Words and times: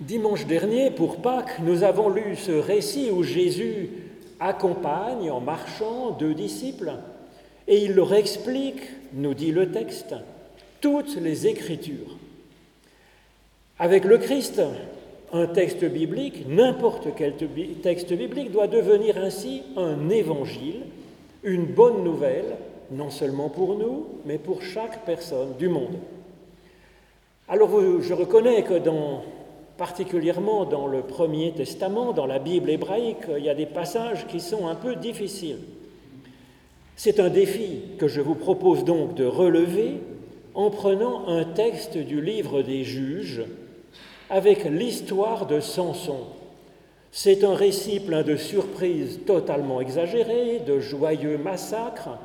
Dimanche 0.00 0.46
dernier, 0.46 0.92
pour 0.92 1.16
Pâques, 1.16 1.58
nous 1.58 1.82
avons 1.82 2.08
lu 2.08 2.36
ce 2.36 2.52
récit 2.52 3.10
où 3.10 3.24
Jésus 3.24 3.90
accompagne 4.38 5.28
en 5.28 5.40
marchant 5.40 6.12
deux 6.12 6.34
disciples 6.34 6.92
et 7.66 7.82
il 7.82 7.94
leur 7.94 8.14
explique, 8.14 8.80
nous 9.12 9.34
dit 9.34 9.50
le 9.50 9.72
texte, 9.72 10.14
toutes 10.80 11.16
les 11.16 11.48
Écritures. 11.48 12.16
Avec 13.80 14.04
le 14.04 14.18
Christ, 14.18 14.62
un 15.32 15.46
texte 15.48 15.84
biblique, 15.84 16.46
n'importe 16.46 17.08
quel 17.16 17.34
texte 17.82 18.12
biblique, 18.12 18.52
doit 18.52 18.68
devenir 18.68 19.18
ainsi 19.18 19.62
un 19.76 20.10
évangile, 20.10 20.82
une 21.42 21.66
bonne 21.66 22.04
nouvelle, 22.04 22.56
non 22.92 23.10
seulement 23.10 23.48
pour 23.48 23.76
nous, 23.76 24.06
mais 24.24 24.38
pour 24.38 24.62
chaque 24.62 25.04
personne 25.04 25.54
du 25.58 25.68
monde. 25.68 25.98
Alors 27.48 27.80
je 28.00 28.14
reconnais 28.14 28.62
que 28.62 28.78
dans, 28.78 29.24
particulièrement 29.78 30.64
dans 30.64 30.88
le 30.88 31.02
Premier 31.02 31.52
Testament, 31.52 32.12
dans 32.12 32.26
la 32.26 32.40
Bible 32.40 32.68
hébraïque, 32.68 33.28
il 33.38 33.44
y 33.44 33.48
a 33.48 33.54
des 33.54 33.64
passages 33.64 34.26
qui 34.26 34.40
sont 34.40 34.66
un 34.66 34.74
peu 34.74 34.96
difficiles. 34.96 35.60
C'est 36.96 37.20
un 37.20 37.30
défi 37.30 37.82
que 37.96 38.08
je 38.08 38.20
vous 38.20 38.34
propose 38.34 38.84
donc 38.84 39.14
de 39.14 39.24
relever 39.24 39.98
en 40.54 40.70
prenant 40.70 41.28
un 41.28 41.44
texte 41.44 41.96
du 41.96 42.20
livre 42.20 42.62
des 42.62 42.82
juges, 42.82 43.44
avec 44.28 44.64
l'histoire 44.64 45.46
de 45.46 45.60
Samson. 45.60 46.26
C'est 47.12 47.44
un 47.44 47.54
récit 47.54 48.00
plein 48.00 48.24
de 48.24 48.36
surprises 48.36 49.20
totalement 49.26 49.80
exagérées, 49.80 50.60
de 50.66 50.80
joyeux 50.80 51.38
massacres, 51.38 52.18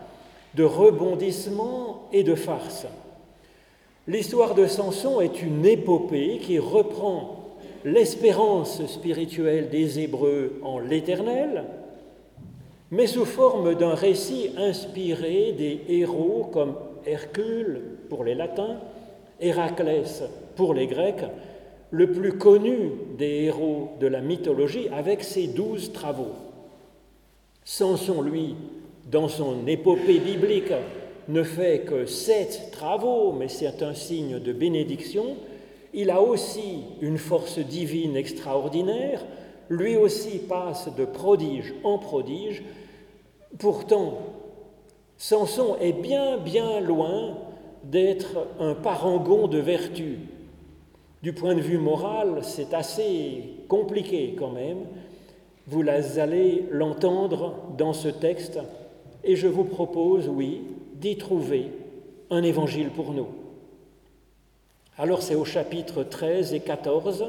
de 0.56 0.64
rebondissements 0.64 2.10
et 2.12 2.24
de 2.24 2.34
farces. 2.34 2.88
L'histoire 4.08 4.56
de 4.56 4.66
Samson 4.66 5.22
est 5.22 5.44
une 5.44 5.66
épopée 5.66 6.40
qui 6.42 6.58
reprend 6.58 7.43
l'espérance 7.86 8.86
spirituelle 8.86 9.70
des 9.70 10.00
Hébreux 10.00 10.60
en 10.64 10.80
l'Éternel, 10.80 11.66
mais 12.92 13.08
sous 13.08 13.26
forme 13.26 13.76
d'un 13.76 13.96
récit 13.96 14.52
inspiré 14.58 15.54
des 15.54 15.82
héros 15.90 16.50
comme 16.54 16.76
Hercule 17.06 17.82
pour 18.10 18.24
les 18.24 18.36
latins, 18.36 18.78
Héraclès 19.40 20.24
pour 20.56 20.74
les 20.74 20.88
grecs, 20.88 21.26
le 21.92 22.12
plus 22.12 22.38
connu 22.38 22.92
des 23.18 23.46
héros 23.46 23.90
de 24.00 24.08
la 24.08 24.22
mythologie 24.22 24.90
avec 24.90 25.24
ses 25.24 25.48
douze 25.48 25.92
travaux. 25.92 26.34
Samson, 27.64 28.22
lui, 28.22 28.56
dans 29.12 29.28
son 29.28 29.68
épopée 29.68 30.20
biblique, 30.20 30.74
ne 31.30 31.44
fait 31.44 31.86
que 31.88 32.06
sept 32.06 32.70
travaux, 32.72 33.32
mais 33.32 33.48
c'est 33.48 33.82
un 33.84 33.94
signe 33.94 34.40
de 34.40 34.54
bénédiction. 34.54 35.38
Il 35.94 36.10
a 36.10 36.22
aussi 36.22 36.86
une 37.02 37.18
force 37.18 37.60
divine 37.60 38.16
extraordinaire, 38.16 39.24
lui 39.70 39.96
aussi 39.96 40.40
passe 40.40 40.90
de 40.96 41.06
prodige 41.06 41.74
en 41.84 42.00
prodige. 42.00 42.64
Pourtant, 43.60 44.18
Samson 45.18 45.78
est 45.80 45.94
bien, 45.94 46.38
bien 46.38 46.80
loin 46.80 47.38
d'être 47.84 48.48
un 48.60 48.74
parangon 48.74 49.48
de 49.48 49.60
vertu. 49.60 50.18
Du 51.22 51.32
point 51.32 51.56
de 51.56 51.62
vue 51.62 51.78
moral, 51.78 52.40
c'est 52.42 52.74
assez 52.74 53.44
compliqué 53.68 54.36
quand 54.38 54.52
même. 54.52 54.86
Vous 55.68 55.84
allez 55.88 56.66
l'entendre 56.72 57.56
dans 57.78 57.94
ce 57.94 58.10
texte 58.10 58.60
et 59.24 59.36
je 59.36 59.48
vous 59.48 59.64
propose, 59.64 60.28
oui, 60.28 60.64
d'y 60.96 61.18
trouver 61.18 61.72
un 62.30 62.44
évangile 62.44 62.90
pour 62.90 63.14
nous. 63.14 63.28
Alors 64.98 65.24
c'est 65.24 65.36
au 65.36 65.46
chapitre 65.46 66.04
13 66.04 66.54
et 66.54 66.60
14 66.60 67.26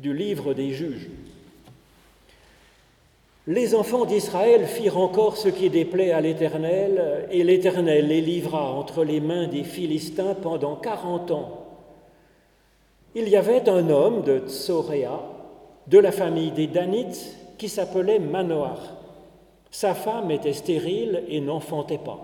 du 0.00 0.12
livre 0.12 0.52
des 0.52 0.72
juges. 0.72 1.08
Les 3.46 3.74
enfants 3.74 4.04
d'Israël 4.04 4.66
firent 4.66 4.98
encore 4.98 5.36
ce 5.36 5.48
qui 5.48 5.70
déplaît 5.70 6.12
à 6.12 6.20
l'Éternel, 6.20 7.26
et 7.30 7.42
l'Éternel 7.42 8.08
les 8.08 8.20
livra 8.20 8.72
entre 8.72 9.04
les 9.04 9.20
mains 9.20 9.48
des 9.48 9.64
Philistins 9.64 10.34
pendant 10.34 10.76
quarante 10.76 11.30
ans. 11.30 11.66
Il 13.14 13.28
y 13.28 13.36
avait 13.36 13.68
un 13.68 13.90
homme 13.90 14.22
de 14.22 14.38
Tsoréa, 14.46 15.20
de 15.88 15.98
la 15.98 16.12
famille 16.12 16.52
des 16.52 16.68
Danites, 16.68 17.36
qui 17.58 17.68
s'appelait 17.68 18.20
Manoar. 18.20 18.78
Sa 19.70 19.94
femme 19.94 20.30
était 20.30 20.52
stérile 20.52 21.24
et 21.28 21.40
n'enfantait 21.40 21.98
pas. 21.98 22.20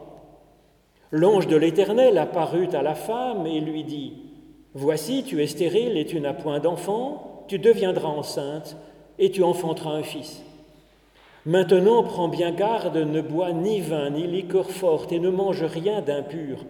L'ange 1.10 1.46
de 1.46 1.56
l'Éternel 1.56 2.18
apparut 2.18 2.68
à 2.74 2.82
la 2.82 2.94
femme 2.94 3.46
et 3.46 3.60
lui 3.60 3.82
dit, 3.82 4.27
Voici, 4.80 5.24
tu 5.24 5.42
es 5.42 5.48
stérile 5.48 5.96
et 5.96 6.06
tu 6.06 6.20
n'as 6.20 6.34
point 6.34 6.60
d'enfant, 6.60 7.42
tu 7.48 7.58
deviendras 7.58 8.10
enceinte 8.10 8.76
et 9.18 9.32
tu 9.32 9.42
enfanteras 9.42 9.90
un 9.90 10.04
fils. 10.04 10.40
Maintenant, 11.44 12.04
prends 12.04 12.28
bien 12.28 12.52
garde, 12.52 12.96
ne 12.96 13.20
bois 13.20 13.50
ni 13.50 13.80
vin 13.80 14.10
ni 14.10 14.28
liqueur 14.28 14.70
forte 14.70 15.10
et 15.10 15.18
ne 15.18 15.30
mange 15.30 15.64
rien 15.64 16.00
d'impur, 16.00 16.64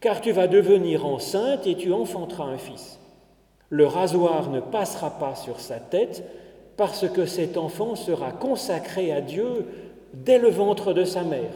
car 0.00 0.22
tu 0.22 0.32
vas 0.32 0.46
devenir 0.46 1.04
enceinte 1.04 1.66
et 1.66 1.74
tu 1.74 1.92
enfanteras 1.92 2.46
un 2.46 2.56
fils. 2.56 2.98
Le 3.68 3.86
rasoir 3.86 4.48
ne 4.48 4.60
passera 4.60 5.10
pas 5.10 5.34
sur 5.34 5.60
sa 5.60 5.78
tête, 5.78 6.24
parce 6.78 7.06
que 7.06 7.26
cet 7.26 7.58
enfant 7.58 7.96
sera 7.96 8.32
consacré 8.32 9.12
à 9.12 9.20
Dieu 9.20 9.66
dès 10.14 10.38
le 10.38 10.48
ventre 10.48 10.94
de 10.94 11.04
sa 11.04 11.22
mère. 11.22 11.52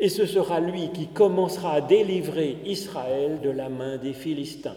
Et 0.00 0.08
ce 0.08 0.26
sera 0.26 0.58
lui 0.58 0.90
qui 0.92 1.06
commencera 1.06 1.74
à 1.74 1.80
délivrer 1.82 2.56
Israël 2.64 3.38
de 3.40 3.50
la 3.50 3.68
main 3.68 3.96
des 3.96 4.12
Philistins. 4.12 4.74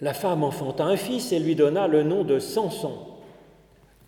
La 0.00 0.12
femme 0.12 0.42
enfanta 0.42 0.84
un 0.84 0.96
fils 0.96 1.32
et 1.32 1.38
lui 1.38 1.54
donna 1.54 1.86
le 1.86 2.02
nom 2.02 2.24
de 2.24 2.38
Samson. 2.38 2.92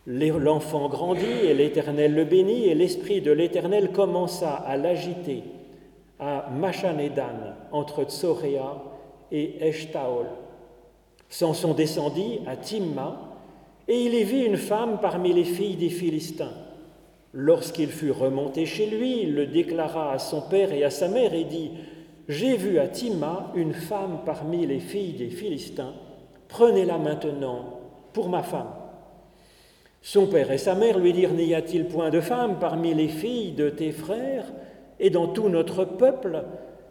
L'enfant 0.07 0.89
grandit 0.89 1.25
et 1.25 1.55
l'Éternel 1.55 2.15
le 2.15 2.25
bénit 2.25 2.67
et 2.67 2.75
l'Esprit 2.75 3.21
de 3.21 3.33
l'Éternel 3.33 3.91
commença 3.93 4.55
à 4.55 4.77
l'agiter 4.77 5.43
à 6.19 6.49
Machanedan 6.51 7.55
entre 7.73 8.05
Tsoréa 8.05 8.83
et 9.31 9.57
Eshtaol. 9.61 10.27
Samson 11.29 11.75
descendit 11.75 12.41
à 12.47 12.57
Timma, 12.57 13.33
et 13.89 14.05
il 14.05 14.15
y 14.15 14.25
vit 14.25 14.45
une 14.45 14.57
femme 14.57 14.99
parmi 15.01 15.33
les 15.33 15.45
filles 15.45 15.77
des 15.77 15.89
Philistins. 15.89 16.53
Lorsqu'il 17.33 17.89
fut 17.89 18.11
remonté 18.11 18.67
chez 18.67 18.87
lui, 18.87 19.23
il 19.23 19.35
le 19.35 19.47
déclara 19.47 20.13
à 20.13 20.19
son 20.19 20.41
père 20.41 20.73
et 20.73 20.85
à 20.85 20.91
sa 20.91 21.09
mère 21.09 21.35
et 21.35 21.45
dit 21.45 21.71
J'ai 22.29 22.57
vu 22.57 22.79
à 22.81 22.89
Timma 22.89 23.53
une 23.55 23.73
femme 23.73 24.21
parmi 24.27 24.67
les 24.67 24.81
filles 24.81 25.13
des 25.13 25.31
Philistins, 25.31 25.93
prenez-la 26.49 26.99
maintenant 26.99 27.81
pour 28.13 28.29
ma 28.29 28.43
femme. 28.43 28.73
Son 30.03 30.27
père 30.27 30.51
et 30.51 30.59
sa 30.59 30.75
mère 30.75 30.99
lui 30.99 31.13
dirent 31.13 31.33
N'y 31.33 31.55
a-t-il 31.55 31.87
point 31.87 32.11
de 32.11 32.21
femme 32.21 32.59
parmi 32.59 32.95
les 32.95 33.09
filles 33.09 33.53
de 33.53 33.71
tes 33.71 33.93
frères 33.93 34.47
et 34.99 35.11
dans 35.11 35.29
tout 35.29 35.49
notre 35.49 35.85
peuple 35.85 36.43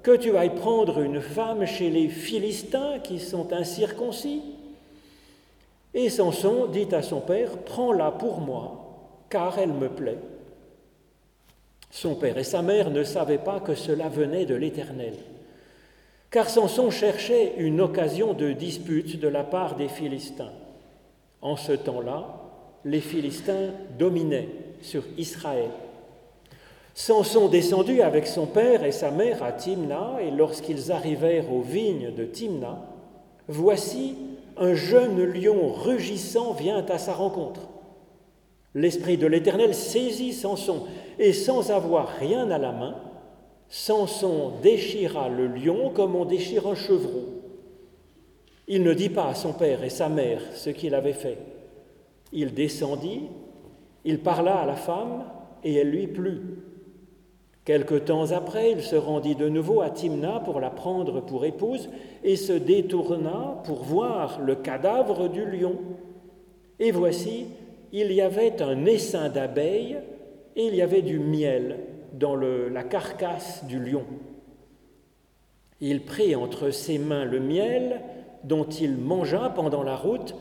que 0.04 0.16
tu 0.16 0.38
ailles 0.38 0.56
prendre 0.56 1.02
une 1.02 1.20
femme 1.20 1.66
chez 1.66 1.90
les 1.90 2.08
Philistins 2.08 3.00
qui 3.04 3.20
sont 3.20 3.52
incirconcis? 3.52 4.42
Et 5.94 6.10
Samson 6.10 6.68
dit 6.68 6.94
à 6.94 7.02
son 7.02 7.20
père, 7.20 7.58
Prends-la 7.66 8.12
pour 8.12 8.40
moi, 8.40 9.28
car 9.30 9.60
elle 9.60 9.74
me 9.74 9.90
plaît. 9.90 10.20
Son 11.96 12.16
père 12.16 12.38
et 12.38 12.44
sa 12.44 12.62
mère 12.62 12.92
ne 12.92 13.06
savaient 13.06 13.38
pas 13.38 13.62
que 13.62 13.74
cela 13.74 14.10
venait 14.10 14.46
de 14.46 14.54
l'Éternel, 14.54 15.14
car 16.30 16.50
Samson 16.50 16.92
cherchait 16.92 17.54
une 17.58 17.80
occasion 17.80 18.34
de 18.34 18.52
dispute 18.52 19.18
de 19.18 19.30
la 19.30 19.46
part 19.46 19.78
des 19.78 19.88
Philistins. 19.88 20.52
En 21.42 21.56
ce 21.56 21.72
temps-là, 21.72 22.42
les 22.84 23.00
Philistins 23.00 23.70
dominaient 23.98 24.50
sur 24.82 25.04
Israël. 25.18 25.70
Samson 26.94 27.48
descendit 27.48 28.02
avec 28.02 28.28
son 28.28 28.46
père 28.46 28.84
et 28.84 28.92
sa 28.92 29.10
mère 29.10 29.42
à 29.42 29.54
Timna, 29.54 30.18
et 30.22 30.32
lorsqu'ils 30.32 30.92
arrivèrent 30.92 31.50
aux 31.50 31.62
vignes 31.62 32.14
de 32.14 32.26
Timna, 32.26 32.78
voici 33.48 34.18
un 34.58 34.74
jeune 34.74 35.24
lion 35.24 35.72
rugissant 35.72 36.52
vient 36.52 36.86
à 36.90 36.98
sa 36.98 37.14
rencontre. 37.14 37.62
L'Esprit 38.74 39.16
de 39.16 39.28
l'Éternel 39.28 39.74
saisit 39.74 40.34
Samson, 40.34 40.84
et 41.20 41.34
sans 41.34 41.72
avoir 41.72 42.08
rien 42.08 42.50
à 42.52 42.58
la 42.58 42.72
main, 42.72 42.96
Samson 43.70 44.54
déchira 44.62 45.30
le 45.30 45.48
lion 45.48 45.92
comme 45.94 46.16
on 46.16 46.26
déchire 46.26 46.68
un 46.68 46.76
chevreau. 46.76 47.26
Il 48.68 48.84
ne 48.84 48.94
dit 48.94 49.10
pas 49.10 49.28
à 49.28 49.36
son 49.36 49.54
père 49.54 49.84
et 49.84 49.90
sa 49.90 50.10
mère 50.10 50.42
ce 50.54 50.70
qu'il 50.70 50.96
avait 50.96 51.14
fait. 51.14 51.38
Il 52.32 52.54
descendit, 52.54 53.24
il 54.04 54.20
parla 54.20 54.56
à 54.56 54.66
la 54.66 54.76
femme, 54.76 55.24
et 55.64 55.74
elle 55.74 55.90
lui 55.90 56.08
plut. 56.08 56.42
Quelque 57.64 57.96
temps 57.96 58.32
après, 58.32 58.72
il 58.72 58.82
se 58.82 58.96
rendit 58.96 59.36
de 59.36 59.50
nouveau 59.50 59.82
à 59.82 59.90
Timna 59.90 60.40
pour 60.40 60.60
la 60.60 60.70
prendre 60.70 61.22
pour 61.22 61.46
épouse 61.46 61.90
et 62.24 62.36
se 62.36 62.54
détourna 62.54 63.62
pour 63.66 63.84
voir 63.84 64.40
le 64.40 64.56
cadavre 64.56 65.28
du 65.28 65.44
lion. 65.46 65.76
Et 66.80 66.92
voici, 66.92 67.48
il 67.92 68.12
y 68.12 68.22
avait 68.22 68.62
un 68.62 68.86
essaim 68.86 69.30
d'abeilles 69.30 69.98
et 70.56 70.68
il 70.68 70.76
y 70.76 70.82
avait 70.82 71.02
du 71.02 71.20
miel 71.20 71.78
dans 72.14 72.36
la 72.36 72.84
carcasse 72.84 73.66
du 73.66 73.80
lion. 73.80 74.04
Il 75.82 76.04
prit 76.04 76.36
entre 76.36 76.70
ses 76.70 76.98
mains 76.98 77.26
le 77.26 77.40
miel, 77.40 78.02
dont 78.44 78.64
il 78.64 78.98
mangea 78.98 79.50
pendant 79.50 79.84
la 79.84 79.96
route, 79.96 80.36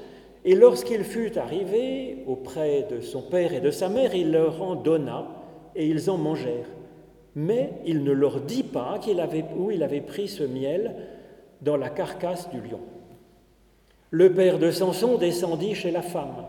et 0.44 0.54
lorsqu'il 0.54 1.04
fut 1.04 1.38
arrivé 1.38 2.22
auprès 2.26 2.86
de 2.90 3.00
son 3.00 3.22
père 3.22 3.54
et 3.54 3.60
de 3.60 3.70
sa 3.70 3.88
mère, 3.88 4.14
il 4.14 4.30
leur 4.30 4.62
en 4.62 4.74
donna, 4.74 5.26
et 5.74 5.86
ils 5.86 6.10
en 6.10 6.18
mangèrent. 6.18 6.68
Mais 7.34 7.72
il 7.84 8.04
ne 8.04 8.12
leur 8.12 8.40
dit 8.40 8.62
pas 8.62 8.98
qu'il 9.00 9.20
où 9.56 9.70
il 9.70 9.82
avait 9.82 10.00
pris 10.00 10.28
ce 10.28 10.44
miel 10.44 10.94
dans 11.62 11.76
la 11.76 11.88
carcasse 11.88 12.48
du 12.50 12.60
lion. 12.60 12.80
Le 14.10 14.32
père 14.32 14.60
de 14.60 14.70
Samson 14.70 15.18
descendit 15.18 15.74
chez 15.74 15.90
la 15.90 16.02
femme, 16.02 16.44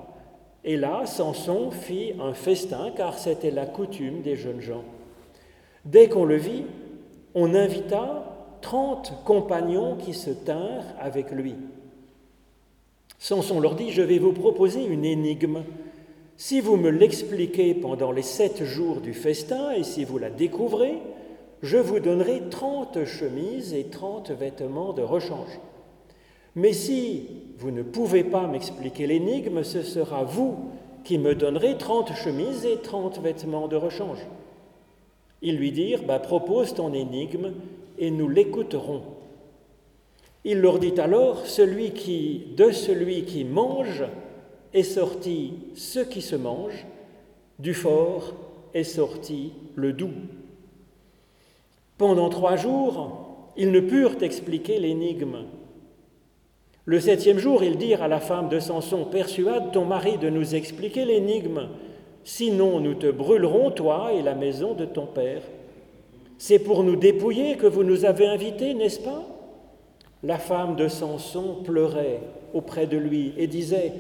et 0.66 0.76
là 0.76 1.06
Samson 1.06 1.70
fit 1.72 2.14
un 2.20 2.34
festin, 2.34 2.92
car 2.96 3.18
c'était 3.18 3.52
la 3.52 3.68
coutume 3.68 4.22
des 4.22 4.36
jeunes 4.36 4.62
gens. 4.62 4.84
Dès 5.86 6.10
qu'on 6.10 6.26
le 6.26 6.36
vit, 6.36 6.66
on 7.36 7.54
invita 7.54 8.58
trente 8.62 9.14
compagnons 9.24 9.96
qui 9.96 10.16
se 10.16 10.32
tinrent 10.32 10.84
avec 11.00 11.32
lui. 11.32 11.56
Samson 13.20 13.60
leur 13.60 13.76
dit, 13.76 13.92
je 13.92 14.02
vais 14.02 14.18
vous 14.18 14.34
proposer 14.34 14.84
une 14.84 15.06
énigme. 15.06 15.64
Si 16.36 16.60
vous 16.60 16.76
me 16.76 16.90
l'expliquez 16.90 17.76
pendant 17.76 18.12
les 18.12 18.24
sept 18.24 18.64
jours 18.64 19.02
du 19.02 19.14
festin 19.14 19.72
et 19.72 19.84
si 19.84 20.04
vous 20.04 20.18
la 20.18 20.32
découvrez, 20.32 20.98
je 21.62 21.78
vous 21.78 22.00
donnerai 22.00 22.42
trente 22.50 23.06
chemises 23.06 23.74
et 23.74 23.86
trente 23.86 24.32
vêtements 24.32 24.94
de 24.94 25.04
rechange. 25.04 25.60
Mais 26.56 26.74
si 26.74 27.28
vous 27.58 27.72
ne 27.72 27.84
pouvez 27.84 28.24
pas 28.24 28.48
m'expliquer 28.48 29.08
l'énigme, 29.08 29.64
ce 29.64 29.82
sera 29.82 30.24
vous 30.24 30.72
qui 31.04 31.18
me 31.18 31.36
donnerez 31.36 31.78
trente 31.78 32.14
chemises 32.16 32.66
et 32.66 32.78
trente 32.78 33.20
vêtements 33.20 33.68
de 33.68 33.76
rechange. 33.76 34.26
Ils 35.42 35.58
lui 35.58 35.72
dirent, 35.72 36.04
bah, 36.04 36.20
propose 36.20 36.74
ton 36.74 36.94
énigme 36.94 37.54
et 38.00 38.10
nous 38.10 38.28
l'écouterons. 38.28 39.04
Il 40.44 40.60
leur 40.60 40.80
dit 40.80 41.00
alors, 41.00 41.46
celui 41.46 41.92
qui, 41.92 42.48
de 42.56 42.72
celui 42.72 43.24
qui 43.24 43.44
mange 43.44 44.04
est 44.74 44.84
sorti 44.84 45.54
ce 45.76 46.00
qui 46.00 46.22
se 46.22 46.36
mange, 46.36 46.86
du 47.60 47.74
fort 47.74 48.34
est 48.74 48.84
sorti 48.84 49.54
le 49.76 49.94
doux. 49.94 50.14
Pendant 51.98 52.30
trois 52.30 52.58
jours, 52.58 53.52
ils 53.56 53.72
ne 53.72 53.80
purent 53.80 54.22
expliquer 54.22 54.80
l'énigme. 54.80 55.46
Le 56.88 57.00
septième 57.00 57.40
jour, 57.40 57.64
ils 57.64 57.78
dirent 57.78 58.04
à 58.04 58.08
la 58.08 58.20
femme 58.20 58.48
de 58.48 58.60
Samson, 58.60 59.06
Persuade 59.06 59.72
ton 59.72 59.86
mari 59.86 60.20
de 60.20 60.30
nous 60.30 60.54
expliquer 60.54 61.04
l'énigme, 61.04 61.70
sinon 62.24 62.80
nous 62.80 62.94
te 62.94 63.10
brûlerons, 63.10 63.72
toi 63.72 64.12
et 64.14 64.22
la 64.22 64.36
maison 64.36 64.76
de 64.76 64.86
ton 64.86 65.08
père. 65.08 65.42
C'est 66.38 66.60
pour 66.60 66.84
nous 66.84 66.96
dépouiller 66.96 67.56
que 67.56 67.66
vous 67.66 67.84
nous 67.84 68.06
avez 68.06 68.28
invités, 68.28 68.76
n'est-ce 68.76 69.00
pas? 69.00 69.24
La 70.22 70.38
femme 70.38 70.76
de 70.76 70.88
Samson 70.88 71.64
pleurait 71.64 72.20
auprès 72.54 72.86
de 72.86 72.98
lui 72.98 73.34
et 73.36 73.48
disait, 73.48 73.92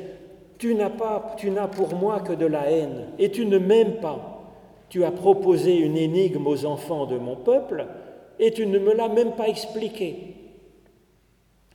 Tu 0.59 0.75
n'as 0.75 0.91
pas, 0.91 1.35
tu 1.37 1.49
n'as 1.49 1.67
pour 1.67 1.95
moi 1.95 2.19
que 2.19 2.33
de 2.33 2.45
la 2.45 2.69
haine, 2.69 3.07
et 3.17 3.31
tu 3.31 3.47
ne 3.47 3.57
m'aimes 3.57 3.95
pas. 3.95 4.43
Tu 4.89 5.03
as 5.03 5.11
proposé 5.11 5.75
une 5.75 5.97
énigme 5.97 6.45
aux 6.45 6.65
enfants 6.65 7.07
de 7.07 7.17
mon 7.17 7.35
peuple, 7.35 7.87
et 8.37 8.51
tu 8.51 8.67
ne 8.67 8.77
me 8.77 8.93
l'as 8.93 9.09
même 9.09 9.31
pas 9.31 9.47
expliquée. 9.47 10.34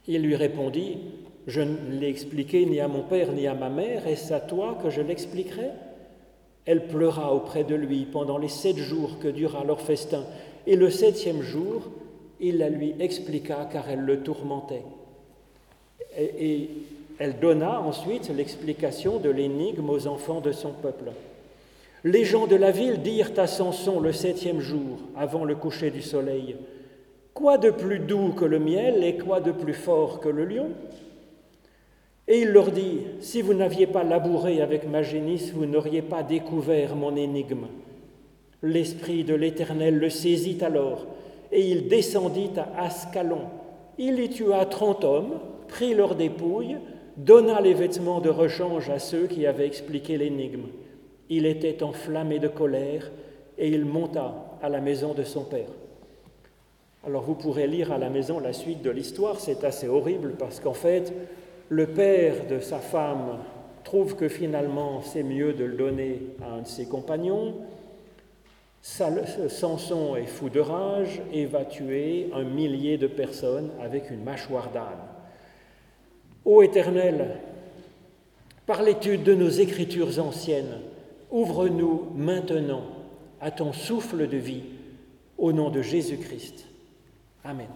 Il 0.09 0.23
lui 0.23 0.37
répondit, 0.37 0.99
Je 1.47 1.61
ne 1.61 1.99
l'ai 1.99 2.09
expliqué 2.09 2.67
ni 2.67 2.81
à 2.81 2.89
mon 2.89 3.03
père 3.03 3.33
ni 3.33 3.47
à 3.47 3.55
ma 3.55 3.69
mère, 3.69 4.07
est-ce 4.07 4.33
à 4.33 4.41
toi 4.41 4.79
que 4.83 4.91
je 4.91 5.01
l'expliquerai? 5.01 5.71
Elle 6.67 6.87
pleura 6.87 7.35
auprès 7.35 7.65
de 7.65 7.75
lui 7.75 8.05
pendant 8.05 8.39
les 8.39 8.49
sept 8.49 8.77
jours 8.77 9.19
que 9.19 9.29
dura 9.29 9.65
leur 9.65 9.81
festin, 9.81 10.25
et 10.67 10.77
le 10.77 10.91
septième 10.91 11.43
jour, 11.43 11.91
il 12.41 12.59
la 12.59 12.69
lui 12.69 12.95
expliqua 13.01 13.69
car 13.71 13.89
elle 13.89 14.01
le 14.01 14.21
tourmentait. 14.21 14.85
Et, 16.19 16.69
elle 17.19 17.39
donna 17.39 17.83
ensuite 17.83 18.31
l'explication 18.35 19.19
de 19.19 19.29
l'énigme 19.29 19.91
aux 19.91 20.07
enfants 20.07 20.41
de 20.41 20.53
son 20.53 20.71
peuple. 20.71 21.11
Les 22.03 22.25
gens 22.25 22.47
de 22.47 22.57
la 22.57 22.71
ville 22.71 23.03
dirent 23.03 23.33
à 23.37 23.47
Samson 23.47 24.01
le 24.01 24.15
septième 24.15 24.61
jour, 24.61 24.97
avant 25.15 25.45
le 25.45 25.55
coucher 25.55 25.91
du 25.91 26.01
soleil, 26.01 26.57
Quoi 27.35 27.59
de 27.59 27.71
plus 27.71 28.01
doux 28.01 28.33
que 28.33 28.45
le 28.45 28.59
miel 28.59 29.05
et 29.05 29.17
quoi 29.17 29.41
de 29.41 29.53
plus 29.53 29.75
fort 29.75 30.21
que 30.21 30.29
le 30.29 30.45
lion? 30.45 30.71
Et 32.27 32.41
il 32.43 32.51
leur 32.51 32.71
dit, 32.71 33.01
Si 33.21 33.43
vous 33.43 33.55
n'aviez 33.55 33.87
pas 33.87 34.05
labouré 34.05 34.61
avec 34.61 34.89
ma 34.89 35.03
génisse, 35.03 35.53
vous 35.53 35.67
n'auriez 35.67 36.03
pas 36.03 36.23
découvert 36.23 36.95
mon 36.95 37.17
énigme. 37.17 37.67
L'Esprit 38.63 39.25
de 39.25 39.35
l'Éternel 39.35 39.99
le 39.99 40.11
saisit 40.11 40.63
alors, 40.63 41.07
et 41.51 41.67
il 41.69 41.89
descendit 41.89 42.51
à 42.57 42.85
Ascalon. 42.85 43.43
Il 43.99 44.21
y 44.21 44.29
tua 44.29 44.65
trente 44.67 45.05
hommes, 45.05 45.41
prit 45.67 45.95
leurs 45.95 46.15
dépouilles, 46.15 46.77
donna 47.17 47.61
les 47.61 47.75
vêtements 47.75 48.21
de 48.21 48.29
rechange 48.29 48.91
à 48.91 48.99
ceux 48.99 49.27
qui 49.27 49.47
avaient 49.47 49.67
expliqué 49.67 50.17
l'énigme. 50.17 50.67
Il 51.29 51.47
était 51.47 51.83
enflammé 51.83 52.39
de 52.39 52.49
colère, 52.49 53.11
et 53.59 53.69
il 53.69 53.85
monta 53.85 54.35
à 54.63 54.69
la 54.69 54.81
maison 54.81 55.15
de 55.15 55.23
son 55.23 55.45
père. 55.45 55.69
Alors 57.07 57.23
vous 57.23 57.35
pourrez 57.35 57.67
lire 57.67 57.93
à 57.93 57.99
la 57.99 58.11
maison 58.11 58.41
la 58.41 58.53
suite 58.53 58.83
de 58.83 58.91
l'histoire, 58.91 59.41
c'est 59.41 59.65
assez 59.65 59.89
horrible 59.89 60.35
parce 60.39 60.61
qu'en 60.61 60.75
fait, 60.75 61.15
le 61.71 61.87
père 61.87 62.47
de 62.47 62.61
sa 62.61 62.79
femme 62.79 63.39
trouve 63.85 64.17
que 64.17 64.29
finalement 64.29 65.01
c'est 65.01 65.23
mieux 65.23 65.55
de 65.55 65.65
le 65.65 65.77
donner 65.77 66.21
à 66.43 66.57
un 66.57 66.63
de 66.63 66.67
ses 66.67 66.87
compagnons, 66.87 67.55
Samson 68.83 70.17
est 70.17 70.27
fou 70.27 70.49
de 70.49 70.61
rage 70.61 71.21
et 71.33 71.45
va 71.45 71.65
tuer 71.65 72.31
un 72.35 72.45
millier 72.45 72.97
de 72.97 73.07
personnes 73.07 73.71
avec 73.81 74.11
une 74.11 74.23
mâchoire 74.23 74.71
d'âne. 74.71 74.85
Ô 76.45 76.63
Éternel, 76.63 77.37
par 78.67 78.83
l'étude 78.83 79.23
de 79.23 79.35
nos 79.35 79.51
écritures 79.51 80.19
anciennes, 80.19 80.81
ouvre-nous 81.31 82.09
maintenant 82.15 82.85
à 83.41 83.51
ton 83.51 83.73
souffle 83.73 84.29
de 84.29 84.37
vie, 84.37 84.65
au 85.37 85.53
nom 85.53 85.71
de 85.71 85.83
Jésus-Christ. 85.83 86.70
Amen. 87.45 87.69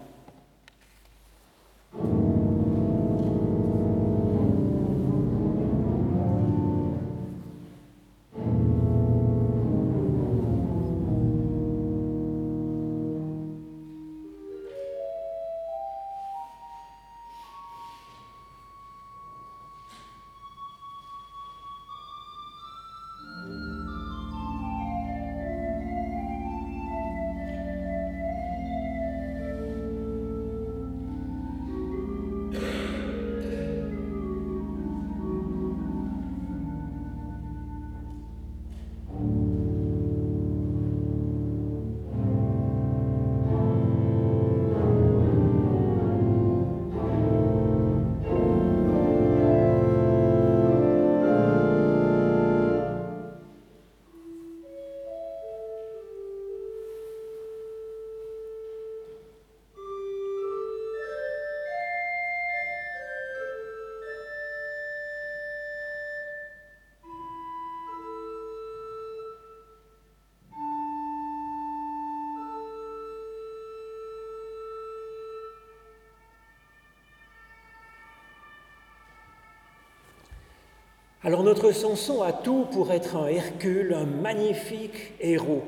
Alors 81.27 81.43
notre 81.43 81.73
Samson 81.73 82.23
a 82.23 82.35
tout 82.35 82.67
pour 82.71 82.93
être 82.93 83.17
un 83.17 83.29
Hercule, 83.29 83.95
un 83.95 84.05
magnifique 84.05 85.15
héros. 85.21 85.63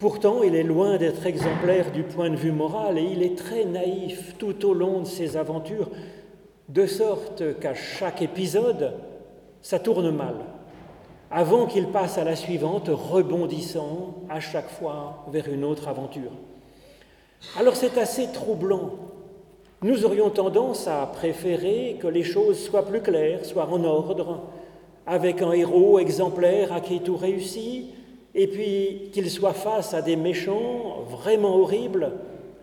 Pourtant, 0.00 0.42
il 0.42 0.56
est 0.56 0.64
loin 0.64 0.96
d'être 0.98 1.24
exemplaire 1.26 1.92
du 1.92 2.02
point 2.02 2.28
de 2.28 2.34
vue 2.34 2.50
moral 2.50 2.98
et 2.98 3.04
il 3.04 3.22
est 3.22 3.38
très 3.38 3.64
naïf 3.64 4.34
tout 4.38 4.66
au 4.66 4.74
long 4.74 5.02
de 5.02 5.06
ses 5.06 5.36
aventures, 5.36 5.90
de 6.68 6.86
sorte 6.86 7.60
qu'à 7.60 7.74
chaque 7.74 8.20
épisode, 8.20 8.94
ça 9.60 9.78
tourne 9.78 10.10
mal, 10.10 10.34
avant 11.30 11.66
qu'il 11.66 11.86
passe 11.86 12.18
à 12.18 12.24
la 12.24 12.34
suivante, 12.34 12.90
rebondissant 12.92 14.16
à 14.28 14.40
chaque 14.40 14.70
fois 14.70 15.24
vers 15.30 15.46
une 15.46 15.62
autre 15.62 15.86
aventure. 15.86 16.32
Alors 17.56 17.76
c'est 17.76 17.96
assez 17.96 18.32
troublant 18.32 18.90
nous 19.82 20.04
aurions 20.04 20.30
tendance 20.30 20.86
à 20.86 21.06
préférer 21.06 21.96
que 22.00 22.06
les 22.06 22.22
choses 22.22 22.58
soient 22.58 22.86
plus 22.86 23.00
claires, 23.00 23.44
soient 23.44 23.68
en 23.68 23.82
ordre, 23.82 24.40
avec 25.06 25.42
un 25.42 25.52
héros 25.52 25.98
exemplaire 25.98 26.72
à 26.72 26.80
qui 26.80 27.00
tout 27.00 27.16
réussit, 27.16 27.86
et 28.34 28.46
puis 28.46 29.10
qu'il 29.12 29.28
soit 29.30 29.52
face 29.52 29.92
à 29.92 30.00
des 30.00 30.16
méchants 30.16 31.04
vraiment 31.10 31.56
horribles, 31.56 32.12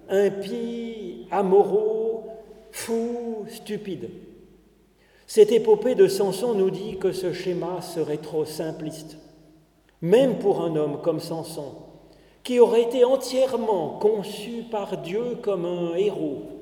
impies, 0.10 1.28
amoraux, 1.30 2.24
fous, 2.72 3.46
stupides. 3.50 4.10
Cette 5.28 5.52
épopée 5.52 5.96
de 5.96 6.08
Samson 6.08 6.54
nous 6.54 6.72
dit 6.72 6.98
que 6.98 7.12
ce 7.12 7.34
schéma 7.34 7.82
serait 7.82 8.18
trop 8.18 8.46
simpliste, 8.46 9.18
même 10.02 10.40
pour 10.40 10.62
un 10.62 10.76
homme 10.76 11.02
comme 11.04 11.20
Samson, 11.20 11.74
qui 12.44 12.60
aurait 12.60 12.84
été 12.84 13.04
entièrement 13.04 14.00
conçu 14.00 14.64
par 14.72 14.98
Dieu 14.98 15.38
comme 15.42 15.66
un 15.66 15.96
héros, 15.96 16.59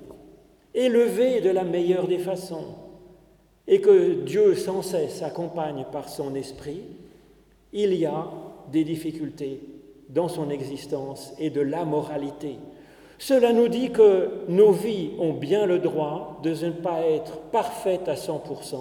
élevé 0.78 1.42
de 1.42 1.50
la 1.50 1.64
meilleure 1.64 2.08
des 2.08 2.20
façons, 2.20 2.76
et 3.68 3.82
que 3.82 4.24
Dieu 4.24 4.56
sans 4.56 4.84
cesse 4.84 5.24
accompagne 5.24 5.86
par 5.92 6.08
son 6.08 6.36
esprit, 6.36 6.84
il 7.74 7.96
y 7.96 8.06
a 8.06 8.28
des 8.72 8.84
difficultés 8.84 9.60
dans 10.10 10.28
son 10.28 10.52
existence 10.52 11.34
et 11.40 11.50
de 11.50 11.62
l'amoralité. 11.62 12.58
Cela 13.18 13.52
nous 13.54 13.68
dit 13.68 13.90
que 13.90 14.30
nos 14.48 14.72
vies 14.72 15.10
ont 15.20 15.34
bien 15.34 15.66
le 15.66 15.80
droit 15.80 16.40
de 16.44 16.52
ne 16.52 16.72
pas 16.72 17.02
être 17.02 17.40
parfaites 17.52 18.08
à 18.08 18.14
100% 18.14 18.76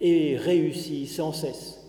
et 0.00 0.36
réussies 0.36 1.08
sans 1.08 1.32
cesse, 1.32 1.84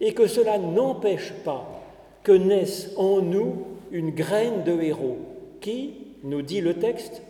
et 0.00 0.14
que 0.14 0.28
cela 0.28 0.56
n'empêche 0.56 1.32
pas 1.44 1.82
que 2.22 2.32
naisse 2.32 2.92
en 2.96 3.22
nous 3.22 3.64
une 3.90 4.10
graine 4.10 4.62
de 4.62 4.80
héros 4.80 5.18
qui, 5.60 5.94
nous 6.22 6.42
dit 6.42 6.60
le 6.60 6.74
texte, 6.74 7.22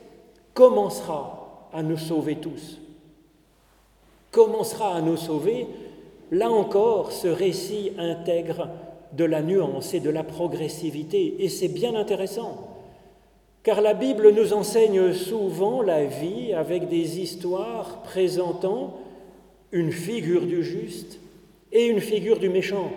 commencera 0.53 1.38
à 1.73 1.83
nous 1.83 1.99
sauver 1.99 2.37
tous. 2.37 2.79
Commencera 4.31 4.95
à 4.95 5.01
nous 5.01 5.17
sauver, 5.17 5.67
là 6.31 6.51
encore, 6.51 7.13
ce 7.13 7.29
récit 7.29 7.93
intègre 7.99 8.69
de 9.13 9.25
la 9.25 9.43
nuance 9.43 9.95
et 9.95 10.01
de 10.01 10.11
la 10.11 10.23
progressivité, 10.23 11.37
et 11.39 11.49
c'est 11.49 11.69
bien 11.69 11.95
intéressant, 11.95 12.69
car 13.63 13.81
la 13.81 13.95
Bible 13.95 14.33
nous 14.33 14.53
enseigne 14.53 15.13
souvent 15.13 15.83
la 15.83 16.05
vie 16.05 16.53
avec 16.53 16.89
des 16.89 17.21
histoires 17.21 18.03
présentant 18.03 18.99
une 19.73 19.93
figure 19.93 20.47
du 20.47 20.63
juste 20.63 21.21
et 21.73 21.87
une 21.87 22.01
figure 22.01 22.39
du 22.39 22.49
méchant. 22.49 22.91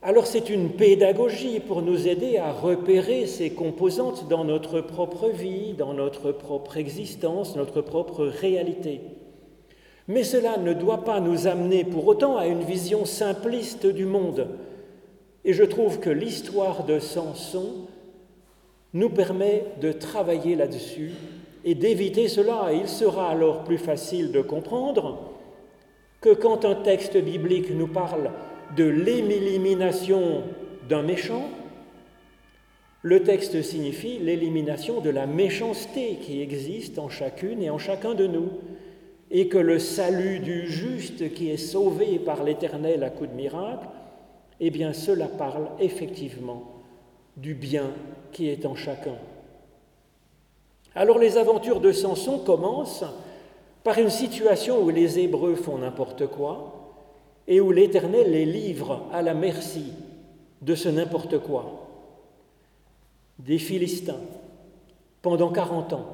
Alors 0.00 0.28
c'est 0.28 0.48
une 0.48 0.70
pédagogie 0.70 1.58
pour 1.58 1.82
nous 1.82 2.06
aider 2.06 2.38
à 2.38 2.52
repérer 2.52 3.26
ces 3.26 3.50
composantes 3.50 4.28
dans 4.28 4.44
notre 4.44 4.80
propre 4.80 5.28
vie, 5.28 5.72
dans 5.72 5.92
notre 5.92 6.30
propre 6.30 6.76
existence, 6.76 7.56
notre 7.56 7.80
propre 7.80 8.24
réalité. 8.24 9.00
Mais 10.06 10.22
cela 10.22 10.56
ne 10.56 10.72
doit 10.72 11.02
pas 11.04 11.18
nous 11.18 11.48
amener 11.48 11.82
pour 11.82 12.06
autant 12.06 12.36
à 12.36 12.46
une 12.46 12.62
vision 12.62 13.04
simpliste 13.04 13.86
du 13.86 14.06
monde. 14.06 14.46
Et 15.44 15.52
je 15.52 15.64
trouve 15.64 15.98
que 15.98 16.10
l'histoire 16.10 16.84
de 16.84 17.00
Samson 17.00 17.66
nous 18.94 19.10
permet 19.10 19.64
de 19.80 19.90
travailler 19.90 20.54
là-dessus 20.54 21.10
et 21.64 21.74
d'éviter 21.74 22.28
cela. 22.28 22.70
il 22.72 22.88
sera 22.88 23.30
alors 23.30 23.64
plus 23.64 23.78
facile 23.78 24.30
de 24.30 24.42
comprendre 24.42 25.18
que 26.20 26.32
quand 26.32 26.64
un 26.64 26.76
texte 26.76 27.16
biblique 27.16 27.70
nous 27.70 27.88
parle 27.88 28.30
de 28.76 28.84
l'élimination 28.84 30.42
d'un 30.88 31.02
méchant, 31.02 31.48
le 33.02 33.22
texte 33.22 33.62
signifie 33.62 34.18
l'élimination 34.18 35.00
de 35.00 35.10
la 35.10 35.26
méchanceté 35.26 36.18
qui 36.20 36.42
existe 36.42 36.98
en 36.98 37.08
chacune 37.08 37.62
et 37.62 37.70
en 37.70 37.78
chacun 37.78 38.14
de 38.14 38.26
nous, 38.26 38.50
et 39.30 39.48
que 39.48 39.58
le 39.58 39.78
salut 39.78 40.40
du 40.40 40.66
juste 40.66 41.32
qui 41.34 41.50
est 41.50 41.58
sauvé 41.58 42.18
par 42.18 42.44
l'Éternel 42.44 43.04
à 43.04 43.10
coup 43.10 43.26
de 43.26 43.34
miracle, 43.34 43.86
eh 44.60 44.70
bien 44.70 44.92
cela 44.92 45.26
parle 45.26 45.68
effectivement 45.78 46.64
du 47.36 47.54
bien 47.54 47.90
qui 48.32 48.48
est 48.48 48.66
en 48.66 48.74
chacun. 48.74 49.16
Alors 50.94 51.18
les 51.18 51.36
aventures 51.36 51.80
de 51.80 51.92
Samson 51.92 52.38
commencent 52.38 53.04
par 53.84 53.98
une 53.98 54.10
situation 54.10 54.82
où 54.82 54.90
les 54.90 55.20
Hébreux 55.20 55.54
font 55.54 55.78
n'importe 55.78 56.26
quoi, 56.26 56.77
et 57.48 57.60
où 57.60 57.72
l'Éternel 57.72 58.30
les 58.30 58.44
livre 58.44 59.08
à 59.10 59.22
la 59.22 59.34
merci 59.34 59.92
de 60.60 60.74
ce 60.74 60.90
n'importe 60.90 61.38
quoi. 61.38 61.88
Des 63.38 63.58
Philistins, 63.58 64.20
pendant 65.22 65.50
40 65.50 65.94
ans. 65.94 66.06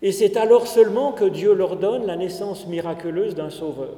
Et 0.00 0.12
c'est 0.12 0.36
alors 0.36 0.68
seulement 0.68 1.12
que 1.12 1.24
Dieu 1.24 1.52
leur 1.54 1.76
donne 1.76 2.06
la 2.06 2.16
naissance 2.16 2.68
miraculeuse 2.68 3.34
d'un 3.34 3.50
sauveur. 3.50 3.96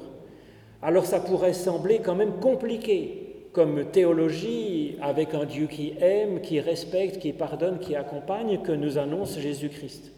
Alors 0.81 1.05
ça 1.05 1.19
pourrait 1.19 1.53
sembler 1.53 1.99
quand 1.99 2.15
même 2.15 2.39
compliqué 2.39 3.47
comme 3.53 3.85
théologie 3.91 4.95
avec 5.01 5.35
un 5.35 5.45
Dieu 5.45 5.67
qui 5.67 5.93
aime, 5.99 6.41
qui 6.41 6.59
respecte, 6.59 7.19
qui 7.19 7.33
pardonne, 7.33 7.79
qui 7.79 7.95
accompagne, 7.95 8.61
que 8.63 8.71
nous 8.71 8.97
annonce 8.97 9.37
Jésus-Christ. 9.37 10.11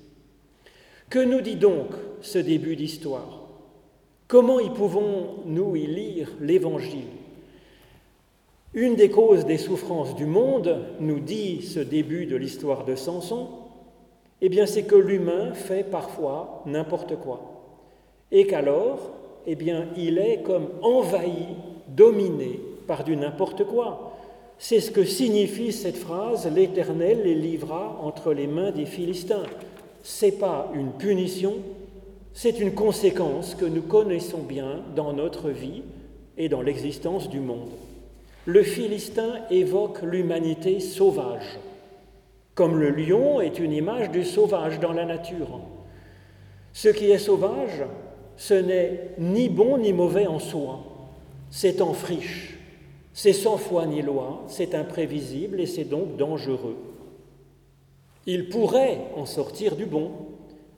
Que 1.10 1.20
nous 1.20 1.42
dit 1.42 1.58
donc 1.58 1.89
ce 2.22 2.38
début 2.38 2.77
d'histoire? 2.77 3.43
Comment 4.34 4.60
y 4.60 4.72
pouvons-nous 4.72 5.75
y 5.75 5.86
lire 5.86 6.32
l'Évangile? 6.42 7.06
Une 8.74 8.96
des 8.96 9.12
causes 9.12 9.46
des 9.46 9.60
souffrances 9.60 10.16
du 10.16 10.25
monde, 10.25 10.75
nous 11.00 11.20
dit 11.20 11.62
ce 11.62 11.80
début 11.80 12.25
de 12.25 12.36
l'histoire 12.36 12.84
de 12.84 12.96
Samson, 12.96 13.48
eh 14.42 14.50
bien 14.50 14.66
c'est 14.66 14.86
que 14.86 14.96
l'humain 14.96 15.54
fait 15.54 15.84
parfois 15.84 16.63
n'importe 16.66 17.16
quoi. 17.18 17.42
Et 18.32 18.48
qu'alors, 18.48 19.12
eh 19.46 19.54
bien 19.54 19.86
il 19.96 20.18
est 20.18 20.42
comme 20.42 20.70
envahi, 20.82 21.50
dominé 21.90 22.60
par 22.88 23.04
du 23.04 23.16
n'importe 23.16 23.66
quoi. 23.66 24.13
C'est 24.58 24.80
ce 24.80 24.90
que 24.90 25.06
signifie 25.06 25.72
cette 25.72 25.98
phrase 25.98 26.50
L'Éternel 26.52 27.22
les 27.24 27.36
livra 27.36 28.00
entre 28.02 28.34
les 28.34 28.48
mains 28.48 28.72
des 28.72 28.88
Philistins. 28.88 29.46
C'est 30.02 30.40
pas 30.40 30.72
une 30.74 30.92
punition, 30.94 31.54
c'est 32.34 32.60
une 32.60 32.74
conséquence 32.74 33.56
que 33.56 33.66
nous 33.66 33.84
connaissons 33.84 34.42
bien 34.42 34.82
dans 34.96 35.13
notre 35.13 35.50
vie 35.50 35.84
et 36.38 36.50
dans 36.50 36.62
l'existence 36.62 37.30
du 37.30 37.40
monde. 37.40 37.70
Le 38.46 38.63
Philistin 38.63 39.36
évoque 39.52 40.02
l'humanité 40.02 40.80
sauvage, 40.80 41.60
comme 42.56 42.80
le 42.80 42.90
lion 42.90 43.40
est 43.40 43.60
une 43.60 43.72
image 43.72 44.10
du 44.10 44.25
sauvage 44.25 44.80
dans 44.80 44.94
la 44.94 45.06
nature. 45.06 45.62
Ce 46.74 46.90
qui 46.90 47.12
est 47.12 47.20
sauvage, 47.20 47.84
ce 48.36 48.56
n'est 48.56 49.12
ni 49.20 49.48
bon 49.48 49.78
ni 49.78 49.94
mauvais 49.94 50.28
en 50.28 50.40
soi, 50.40 50.80
c'est 51.52 51.82
en 51.82 51.94
friche, 51.94 52.58
c'est 53.13 53.34
sans 53.34 53.58
foi 53.58 53.86
ni 53.86 54.02
loi, 54.02 54.44
c'est 54.48 54.74
imprévisible 54.74 55.62
et 55.62 55.68
c'est 55.68 55.84
donc 55.84 56.18
dangereux. 56.18 56.78
Il 58.25 58.50
pourrait 58.50 59.02
en 59.16 59.25
sortir 59.25 59.75
du 59.75 59.86
bon, 59.86 60.12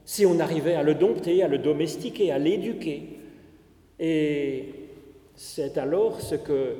si 0.06 0.24
on 0.24 0.40
arrivait 0.40 0.74
à 0.74 0.82
le 0.82 0.94
dompter, 0.94 1.42
à 1.42 1.48
le 1.48 1.58
domestiquer, 1.58 2.30
à 2.30 2.38
l'éduquer. 2.38 3.18
Et 4.00 4.66
c'est 5.34 5.76
alors 5.76 6.22
ce 6.22 6.36
que 6.36 6.76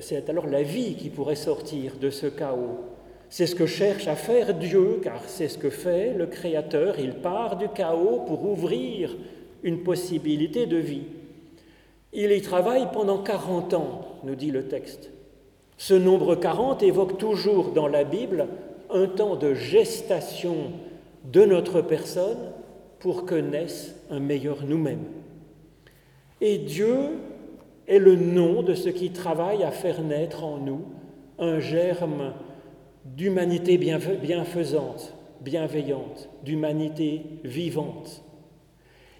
c'est 0.00 0.30
alors 0.30 0.46
la 0.46 0.62
vie 0.62 0.94
qui 0.94 1.10
pourrait 1.10 1.36
sortir 1.36 1.92
de 2.00 2.08
ce 2.10 2.26
chaos. 2.26 2.80
C'est 3.28 3.46
ce 3.46 3.54
que 3.54 3.66
cherche 3.66 4.08
à 4.08 4.16
faire 4.16 4.54
Dieu, 4.54 5.00
car 5.02 5.22
c'est 5.26 5.48
ce 5.48 5.58
que 5.58 5.68
fait 5.68 6.14
le 6.14 6.26
Créateur. 6.26 6.98
Il 6.98 7.14
part 7.14 7.56
du 7.56 7.68
chaos 7.68 8.22
pour 8.26 8.44
ouvrir 8.48 9.14
une 9.62 9.82
possibilité 9.82 10.66
de 10.66 10.78
vie. 10.78 11.04
Il 12.12 12.32
y 12.32 12.40
travaille 12.40 12.86
pendant 12.92 13.18
40 13.18 13.74
ans, 13.74 14.02
nous 14.24 14.36
dit 14.36 14.50
le 14.50 14.68
texte. 14.68 15.10
Ce 15.76 15.94
nombre 15.94 16.34
40 16.34 16.82
évoque 16.82 17.18
toujours 17.18 17.72
dans 17.72 17.88
la 17.88 18.04
Bible 18.04 18.46
un 18.90 19.06
temps 19.06 19.36
de 19.36 19.52
gestation 19.52 20.70
de 21.24 21.44
notre 21.44 21.82
personne 21.82 22.53
pour 23.04 23.26
que 23.26 23.34
naisse 23.34 23.94
un 24.08 24.18
meilleur 24.18 24.64
nous-mêmes. 24.64 25.04
Et 26.40 26.56
Dieu 26.56 26.96
est 27.86 27.98
le 27.98 28.16
nom 28.16 28.62
de 28.62 28.74
ce 28.74 28.88
qui 28.88 29.10
travaille 29.10 29.62
à 29.62 29.72
faire 29.72 30.00
naître 30.00 30.42
en 30.42 30.56
nous 30.56 30.86
un 31.38 31.60
germe 31.60 32.32
d'humanité 33.04 33.76
bienfaisante, 33.76 35.12
bienveillante, 35.42 36.30
d'humanité 36.44 37.20
vivante. 37.44 38.22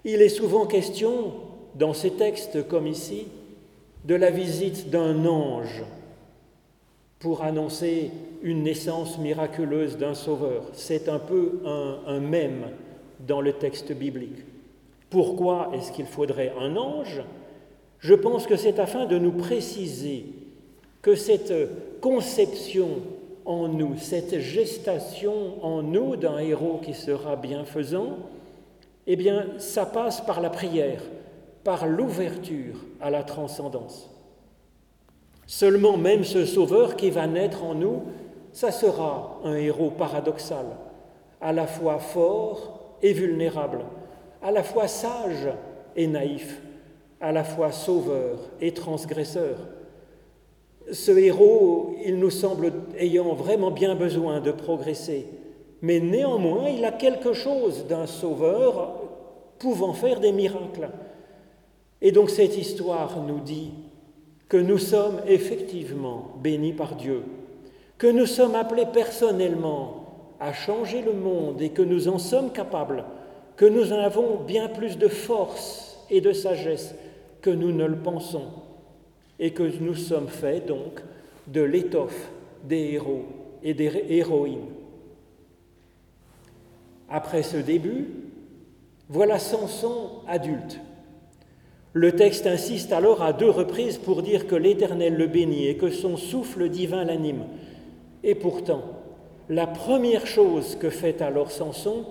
Il 0.03 0.23
est 0.23 0.29
souvent 0.29 0.65
question, 0.65 1.33
dans 1.75 1.93
ces 1.93 2.09
textes 2.09 2.67
comme 2.67 2.87
ici, 2.87 3.27
de 4.03 4.15
la 4.15 4.31
visite 4.31 4.89
d'un 4.89 5.27
ange 5.27 5.83
pour 7.19 7.43
annoncer 7.43 8.09
une 8.41 8.63
naissance 8.63 9.19
miraculeuse 9.19 9.99
d'un 9.99 10.15
sauveur. 10.15 10.63
C'est 10.73 11.07
un 11.07 11.19
peu 11.19 11.59
un, 11.65 11.99
un 12.07 12.19
même 12.19 12.65
dans 13.19 13.41
le 13.41 13.53
texte 13.53 13.91
biblique. 13.91 14.43
Pourquoi 15.09 15.69
est-ce 15.73 15.91
qu'il 15.91 16.05
faudrait 16.05 16.53
un 16.59 16.75
ange? 16.75 17.21
Je 17.99 18.13
pense 18.13 18.47
que 18.47 18.55
c'est 18.55 18.79
afin 18.79 19.05
de 19.05 19.17
nous 19.17 19.31
préciser 19.31 20.25
que 21.01 21.15
cette 21.15 21.53
conception 22.01 22.89
en 23.45 23.67
nous, 23.67 23.97
cette 23.97 24.39
gestation 24.39 25.63
en 25.63 25.83
nous 25.83 26.15
d'un 26.15 26.39
héros 26.39 26.79
qui 26.83 26.93
sera 26.93 27.35
bienfaisant, 27.35 28.17
Eh 29.07 29.15
bien, 29.15 29.45
ça 29.59 29.85
passe 29.85 30.21
par 30.21 30.41
la 30.41 30.49
prière, 30.49 31.01
par 31.63 31.85
l'ouverture 31.85 32.75
à 32.99 33.11
la 33.11 33.23
transcendance. 33.23 34.09
Seulement 35.45 35.95
même 35.95 36.23
ce 36.23 36.45
Sauveur 36.45 36.95
qui 36.95 37.11
va 37.11 37.27
naître 37.27 37.63
en 37.63 37.75
nous, 37.75 38.01
ça 38.51 38.71
sera 38.71 39.39
un 39.43 39.55
héros 39.55 39.91
paradoxal, 39.91 40.65
à 41.39 41.53
la 41.53 41.67
fois 41.67 41.99
fort 41.99 42.84
et 43.01 43.13
vulnérable, 43.13 43.79
à 44.41 44.51
la 44.51 44.63
fois 44.63 44.87
sage 44.87 45.49
et 45.95 46.07
naïf, 46.07 46.61
à 47.21 47.31
la 47.31 47.43
fois 47.43 47.71
sauveur 47.71 48.39
et 48.61 48.73
transgresseur. 48.73 49.57
Ce 50.91 51.11
héros, 51.11 51.95
il 52.05 52.19
nous 52.19 52.29
semble 52.29 52.71
ayant 52.97 53.33
vraiment 53.33 53.71
bien 53.71 53.95
besoin 53.95 54.39
de 54.39 54.51
progresser, 54.51 55.25
mais 55.81 55.99
néanmoins, 55.99 56.69
il 56.69 56.85
a 56.85 56.91
quelque 56.91 57.33
chose 57.33 57.85
d'un 57.87 58.05
sauveur 58.05 59.01
pouvant 59.59 59.93
faire 59.93 60.19
des 60.19 60.31
miracles. 60.31 60.89
Et 62.01 62.11
donc 62.11 62.29
cette 62.29 62.57
histoire 62.57 63.21
nous 63.21 63.39
dit 63.39 63.71
que 64.47 64.57
nous 64.57 64.77
sommes 64.77 65.21
effectivement 65.27 66.33
bénis 66.41 66.73
par 66.73 66.95
Dieu, 66.95 67.23
que 67.97 68.07
nous 68.07 68.25
sommes 68.25 68.55
appelés 68.55 68.85
personnellement 68.91 70.04
à 70.39 70.53
changer 70.53 71.01
le 71.01 71.13
monde 71.13 71.61
et 71.61 71.69
que 71.69 71.81
nous 71.81 72.07
en 72.07 72.17
sommes 72.17 72.51
capables, 72.51 73.05
que 73.55 73.65
nous 73.65 73.93
en 73.93 73.99
avons 73.99 74.37
bien 74.43 74.67
plus 74.67 74.97
de 74.97 75.07
force 75.07 76.05
et 76.09 76.21
de 76.21 76.33
sagesse 76.33 76.95
que 77.41 77.49
nous 77.49 77.71
ne 77.71 77.85
le 77.85 77.97
pensons, 77.97 78.47
et 79.39 79.51
que 79.51 79.63
nous 79.81 79.95
sommes 79.95 80.27
faits 80.27 80.65
donc 80.65 81.01
de 81.47 81.61
l'étoffe 81.61 82.29
des 82.63 82.93
héros 82.93 83.25
et 83.63 83.73
des 83.73 84.05
héroïnes. 84.09 84.69
Après 87.09 87.43
ce 87.43 87.57
début, 87.57 88.07
voilà 89.09 89.37
Samson 89.37 90.09
adulte. 90.27 90.79
Le 91.93 92.11
texte 92.11 92.47
insiste 92.47 92.91
alors 92.91 93.21
à 93.21 93.31
deux 93.31 93.49
reprises 93.49 93.97
pour 93.97 94.21
dire 94.21 94.47
que 94.47 94.55
l'Éternel 94.55 95.15
le 95.15 95.27
bénit 95.27 95.67
et 95.67 95.77
que 95.77 95.91
son 95.91 96.17
souffle 96.17 96.67
divin 96.67 97.05
l'anime. 97.05 97.45
Et 98.23 98.35
pourtant, 98.35 98.81
la 99.49 99.67
première 99.67 100.25
chose 100.25 100.75
que 100.75 100.89
fait 100.89 101.21
alors 101.21 101.51
Samson, 101.51 102.05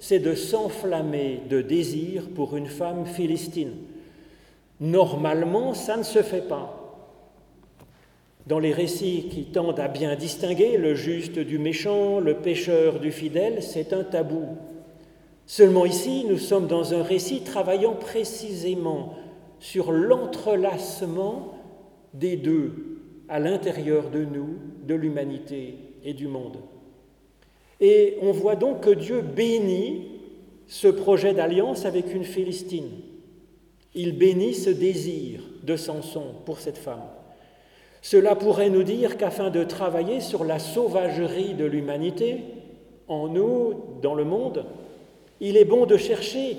c'est 0.00 0.18
de 0.18 0.34
s'enflammer 0.34 1.42
de 1.48 1.60
désir 1.60 2.28
pour 2.34 2.56
une 2.56 2.66
femme 2.66 3.06
philistine. 3.06 3.74
Normalement, 4.80 5.74
ça 5.74 5.96
ne 5.96 6.02
se 6.02 6.22
fait 6.22 6.48
pas. 6.48 6.76
Dans 8.46 8.58
les 8.58 8.72
récits 8.72 9.28
qui 9.30 9.44
tendent 9.44 9.78
à 9.78 9.88
bien 9.88 10.16
distinguer 10.16 10.78
le 10.78 10.94
juste 10.94 11.38
du 11.38 11.58
méchant, 11.58 12.18
le 12.18 12.34
pécheur 12.34 12.98
du 12.98 13.12
fidèle, 13.12 13.62
c'est 13.62 13.92
un 13.92 14.02
tabou. 14.02 14.56
Seulement 15.46 15.84
ici, 15.84 16.24
nous 16.28 16.38
sommes 16.38 16.66
dans 16.66 16.94
un 16.94 17.02
récit 17.02 17.42
travaillant 17.42 17.94
précisément 17.94 19.14
sur 19.58 19.92
l'entrelacement 19.92 21.54
des 22.14 22.36
deux 22.36 23.02
à 23.28 23.38
l'intérieur 23.38 24.10
de 24.10 24.24
nous, 24.24 24.56
de 24.86 24.94
l'humanité 24.94 25.76
et 26.02 26.14
du 26.14 26.26
monde. 26.26 26.56
Et 27.80 28.18
on 28.20 28.32
voit 28.32 28.56
donc 28.56 28.82
que 28.82 28.90
Dieu 28.90 29.22
bénit 29.22 30.08
ce 30.66 30.88
projet 30.88 31.32
d'alliance 31.32 31.86
avec 31.86 32.14
une 32.14 32.24
Philistine. 32.24 32.90
Il 33.94 34.16
bénit 34.16 34.54
ce 34.54 34.70
désir 34.70 35.40
de 35.62 35.76
Samson 35.76 36.26
pour 36.44 36.60
cette 36.60 36.78
femme. 36.78 37.02
Cela 38.02 38.34
pourrait 38.34 38.70
nous 38.70 38.82
dire 38.82 39.16
qu'afin 39.16 39.50
de 39.50 39.64
travailler 39.64 40.20
sur 40.20 40.44
la 40.44 40.58
sauvagerie 40.58 41.54
de 41.54 41.64
l'humanité, 41.64 42.38
en 43.08 43.28
nous, 43.28 43.74
dans 44.00 44.14
le 44.14 44.24
monde, 44.24 44.64
il 45.40 45.56
est 45.56 45.64
bon 45.64 45.86
de 45.86 45.96
chercher 45.96 46.56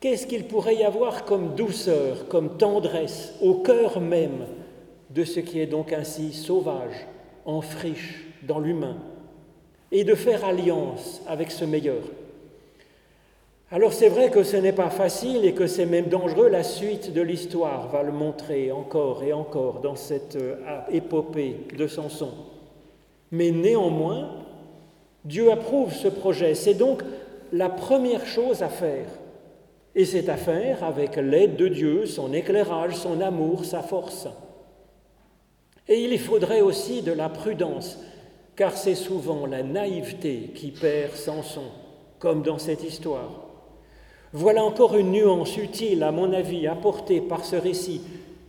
qu'est-ce 0.00 0.26
qu'il 0.26 0.44
pourrait 0.44 0.76
y 0.76 0.84
avoir 0.84 1.24
comme 1.24 1.54
douceur, 1.54 2.28
comme 2.28 2.56
tendresse 2.56 3.34
au 3.42 3.54
cœur 3.54 4.00
même 4.00 4.46
de 5.10 5.24
ce 5.24 5.40
qui 5.40 5.60
est 5.60 5.66
donc 5.66 5.92
ainsi 5.92 6.32
sauvage, 6.32 7.06
en 7.44 7.60
friche, 7.60 8.24
dans 8.46 8.60
l'humain, 8.60 8.96
et 9.92 10.04
de 10.04 10.14
faire 10.14 10.44
alliance 10.44 11.22
avec 11.26 11.50
ce 11.50 11.64
meilleur. 11.64 12.02
Alors 13.70 13.92
c'est 13.92 14.08
vrai 14.08 14.30
que 14.30 14.44
ce 14.44 14.56
n'est 14.56 14.72
pas 14.72 14.90
facile 14.90 15.44
et 15.44 15.52
que 15.52 15.66
c'est 15.66 15.86
même 15.86 16.06
dangereux, 16.06 16.48
la 16.48 16.62
suite 16.62 17.12
de 17.12 17.20
l'histoire 17.20 17.88
va 17.88 18.02
le 18.02 18.12
montrer 18.12 18.70
encore 18.70 19.24
et 19.24 19.32
encore 19.32 19.80
dans 19.80 19.96
cette 19.96 20.36
euh, 20.36 20.56
épopée 20.90 21.66
de 21.76 21.86
Samson. 21.88 22.30
Mais 23.32 23.50
néanmoins, 23.50 24.30
Dieu 25.24 25.50
approuve 25.50 25.92
ce 25.92 26.06
projet. 26.06 26.54
C'est 26.54 26.74
donc 26.74 27.02
la 27.52 27.68
première 27.68 28.24
chose 28.24 28.62
à 28.62 28.68
faire. 28.68 29.06
Et 29.96 30.04
c'est 30.04 30.28
à 30.28 30.36
faire 30.36 30.84
avec 30.84 31.16
l'aide 31.16 31.56
de 31.56 31.68
Dieu, 31.68 32.06
son 32.06 32.32
éclairage, 32.32 32.94
son 32.94 33.20
amour, 33.20 33.64
sa 33.64 33.82
force. 33.82 34.28
Et 35.88 36.04
il 36.04 36.12
y 36.12 36.18
faudrait 36.18 36.60
aussi 36.60 37.02
de 37.02 37.12
la 37.12 37.28
prudence, 37.28 37.98
car 38.56 38.76
c'est 38.76 38.94
souvent 38.94 39.46
la 39.46 39.62
naïveté 39.62 40.50
qui 40.54 40.70
perd 40.70 41.12
Samson, 41.14 41.70
comme 42.18 42.42
dans 42.42 42.58
cette 42.58 42.82
histoire. 42.82 43.46
Voilà 44.32 44.64
encore 44.64 44.96
une 44.96 45.12
nuance 45.12 45.56
utile, 45.56 46.02
à 46.02 46.10
mon 46.10 46.32
avis, 46.32 46.66
apportée 46.66 47.20
par 47.20 47.44
ce 47.44 47.56
récit. 47.56 48.00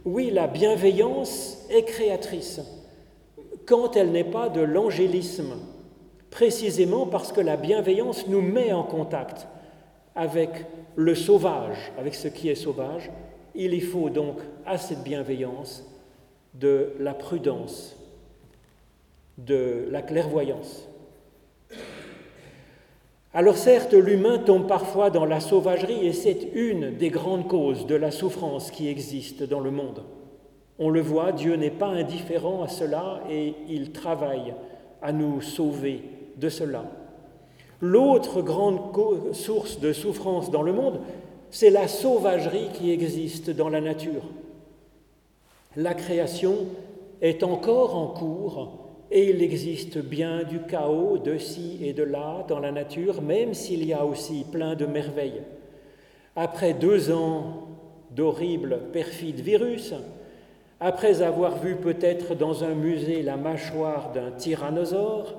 Oui, 0.05 0.31
la 0.31 0.47
bienveillance 0.47 1.65
est 1.69 1.83
créatrice, 1.83 2.61
quand 3.65 3.97
elle 3.97 4.11
n'est 4.11 4.23
pas 4.23 4.47
de 4.47 4.61
l'angélisme, 4.61 5.55
précisément 6.31 7.05
parce 7.05 7.33
que 7.33 7.41
la 7.41 7.57
bienveillance 7.57 8.27
nous 8.27 8.41
met 8.41 8.71
en 8.71 8.83
contact 8.83 9.47
avec 10.15 10.49
le 10.95 11.13
sauvage, 11.13 11.91
avec 11.97 12.15
ce 12.15 12.27
qui 12.29 12.49
est 12.49 12.55
sauvage. 12.55 13.11
Il 13.53 13.73
y 13.73 13.81
faut 13.81 14.09
donc 14.09 14.37
à 14.65 14.77
cette 14.77 15.03
bienveillance 15.03 15.83
de 16.53 16.93
la 16.99 17.13
prudence, 17.13 17.95
de 19.37 19.87
la 19.91 20.01
clairvoyance. 20.01 20.87
Alors 23.33 23.57
certes, 23.57 23.93
l'humain 23.93 24.39
tombe 24.39 24.67
parfois 24.67 25.09
dans 25.09 25.25
la 25.25 25.39
sauvagerie 25.39 26.07
et 26.07 26.13
c'est 26.13 26.49
une 26.55 26.97
des 26.97 27.09
grandes 27.09 27.47
causes 27.47 27.85
de 27.85 27.95
la 27.95 28.09
souffrance 28.09 28.71
qui 28.71 28.87
existe 28.87 29.43
dans 29.43 29.59
le 29.59 29.69
monde. 29.69 30.03
On 30.79 30.89
le 30.89 31.01
voit, 31.01 31.31
Dieu 31.31 31.55
n'est 31.55 31.69
pas 31.69 31.87
indifférent 31.87 32.63
à 32.63 32.67
cela 32.67 33.21
et 33.29 33.53
il 33.69 33.91
travaille 33.91 34.53
à 35.01 35.11
nous 35.11 35.41
sauver 35.41 36.01
de 36.37 36.49
cela. 36.49 36.85
L'autre 37.79 38.41
grande 38.41 38.79
source 39.33 39.79
de 39.79 39.93
souffrance 39.93 40.49
dans 40.49 40.63
le 40.63 40.73
monde, 40.73 41.01
c'est 41.51 41.69
la 41.69 41.87
sauvagerie 41.87 42.69
qui 42.73 42.91
existe 42.91 43.51
dans 43.51 43.69
la 43.69 43.81
nature. 43.81 44.23
La 45.75 45.93
création 45.93 46.65
est 47.21 47.43
encore 47.43 47.95
en 47.95 48.07
cours 48.07 48.86
et 49.09 49.29
il 49.29 49.41
existe 49.41 49.97
bien 49.99 50.43
du 50.43 50.59
chaos 50.61 51.17
de 51.17 51.37
ci 51.37 51.79
et 51.81 51.93
de 51.93 52.03
là 52.03 52.45
dans 52.47 52.59
la 52.59 52.71
nature, 52.71 53.21
même 53.21 53.53
s'il 53.53 53.85
y 53.85 53.93
a 53.93 54.05
aussi 54.05 54.45
plein 54.51 54.75
de 54.75 54.85
merveilles. 54.85 55.41
Après 56.35 56.73
deux 56.73 57.11
ans 57.11 57.67
d'horribles, 58.11 58.79
perfides 58.91 59.39
virus, 59.39 59.93
après 60.79 61.21
avoir 61.21 61.57
vu 61.57 61.75
peut-être 61.75 62.35
dans 62.35 62.63
un 62.63 62.75
musée 62.75 63.23
la 63.23 63.37
mâchoire 63.37 64.11
d'un 64.11 64.31
tyrannosaure, 64.31 65.35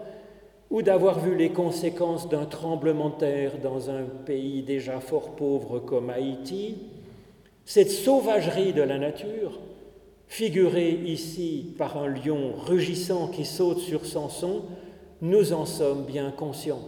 ou 0.71 0.83
d'avoir 0.83 1.19
vu 1.21 1.35
les 1.35 1.51
conséquences 1.51 2.29
d'un 2.29 2.45
tremblement 2.45 3.09
de 3.11 3.15
terre 3.15 3.53
dans 3.63 3.91
un 3.91 4.03
pays 4.27 4.63
déjà 4.63 5.01
fort 5.01 5.31
pauvre 5.31 5.79
comme 5.79 6.11
Haïti, 6.11 6.77
cette 7.65 7.91
sauvagerie 7.91 8.73
de 8.73 8.83
la 8.83 8.99
nature 8.99 9.59
figuré 10.29 10.91
ici 10.91 11.75
par 11.79 11.97
un 11.97 12.09
lion 12.09 12.53
rugissant 12.57 13.29
qui 13.29 13.45
saute 13.45 13.79
sur 13.79 14.07
Samson, 14.07 14.63
nous 15.21 15.53
en 15.53 15.67
sommes 15.67 16.05
bien 16.05 16.31
conscients. 16.31 16.83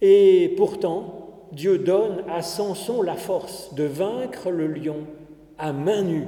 Et 0.00 0.54
pourtant, 0.56 1.48
Dieu 1.52 1.78
donne 1.78 2.24
à 2.28 2.42
Samson 2.42 3.02
la 3.02 3.14
force 3.14 3.74
de 3.74 3.84
vaincre 3.84 4.50
le 4.50 4.66
lion 4.66 5.06
à 5.58 5.72
main 5.72 6.02
nue. 6.02 6.26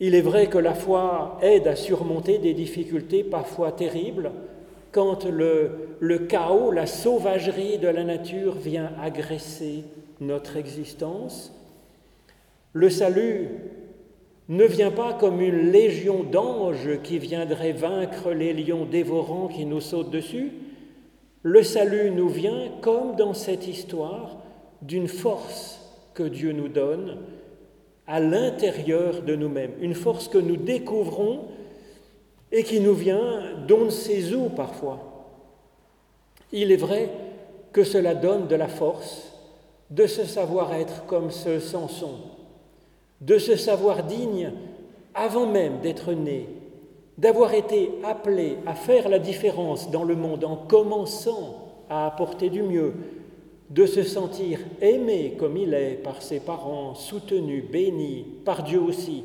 Il 0.00 0.14
est 0.14 0.22
vrai 0.22 0.48
que 0.48 0.58
la 0.58 0.74
foi 0.74 1.38
aide 1.42 1.66
à 1.66 1.76
surmonter 1.76 2.38
des 2.38 2.54
difficultés 2.54 3.24
parfois 3.24 3.72
terribles 3.72 4.32
quand 4.92 5.26
le, 5.26 5.96
le 6.00 6.18
chaos, 6.20 6.70
la 6.70 6.86
sauvagerie 6.86 7.78
de 7.78 7.88
la 7.88 8.04
nature 8.04 8.54
vient 8.54 8.92
agresser 9.00 9.84
notre 10.20 10.56
existence. 10.56 11.52
Le 12.72 12.90
salut 12.90 13.48
ne 14.48 14.64
vient 14.64 14.90
pas 14.90 15.12
comme 15.12 15.40
une 15.40 15.70
légion 15.70 16.22
d'anges 16.22 17.00
qui 17.02 17.18
viendrait 17.18 17.72
vaincre 17.72 18.32
les 18.32 18.54
lions 18.54 18.86
dévorants 18.86 19.48
qui 19.48 19.66
nous 19.66 19.80
sautent 19.80 20.10
dessus. 20.10 20.52
Le 21.42 21.62
salut 21.62 22.10
nous 22.10 22.28
vient, 22.28 22.68
comme 22.80 23.14
dans 23.16 23.34
cette 23.34 23.68
histoire, 23.68 24.38
d'une 24.80 25.08
force 25.08 25.80
que 26.14 26.22
Dieu 26.22 26.52
nous 26.52 26.68
donne 26.68 27.18
à 28.06 28.20
l'intérieur 28.20 29.22
de 29.22 29.36
nous-mêmes, 29.36 29.72
une 29.80 29.94
force 29.94 30.28
que 30.28 30.38
nous 30.38 30.56
découvrons 30.56 31.40
et 32.50 32.62
qui 32.62 32.80
nous 32.80 32.94
vient 32.94 33.42
d'on 33.66 33.84
ne 33.84 33.90
sait 33.90 34.34
où 34.34 34.48
parfois. 34.48 35.26
Il 36.50 36.72
est 36.72 36.76
vrai 36.76 37.10
que 37.72 37.84
cela 37.84 38.14
donne 38.14 38.48
de 38.48 38.56
la 38.56 38.68
force 38.68 39.30
de 39.90 40.06
se 40.06 40.24
savoir 40.24 40.72
être 40.72 41.04
comme 41.04 41.30
ce 41.30 41.60
Samson, 41.60 42.14
de 43.20 43.38
se 43.38 43.56
savoir 43.56 44.04
digne 44.04 44.52
avant 45.14 45.46
même 45.46 45.80
d'être 45.80 46.12
né, 46.12 46.48
d'avoir 47.16 47.54
été 47.54 47.90
appelé 48.04 48.58
à 48.66 48.74
faire 48.74 49.08
la 49.08 49.18
différence 49.18 49.90
dans 49.90 50.04
le 50.04 50.14
monde 50.14 50.44
en 50.44 50.56
commençant 50.56 51.68
à 51.90 52.06
apporter 52.06 52.48
du 52.48 52.62
mieux, 52.62 52.94
de 53.70 53.86
se 53.86 54.02
sentir 54.02 54.60
aimé 54.80 55.34
comme 55.38 55.56
il 55.56 55.74
est 55.74 56.00
par 56.02 56.22
ses 56.22 56.40
parents, 56.40 56.94
soutenu, 56.94 57.62
béni 57.62 58.24
par 58.44 58.62
Dieu 58.62 58.80
aussi. 58.80 59.24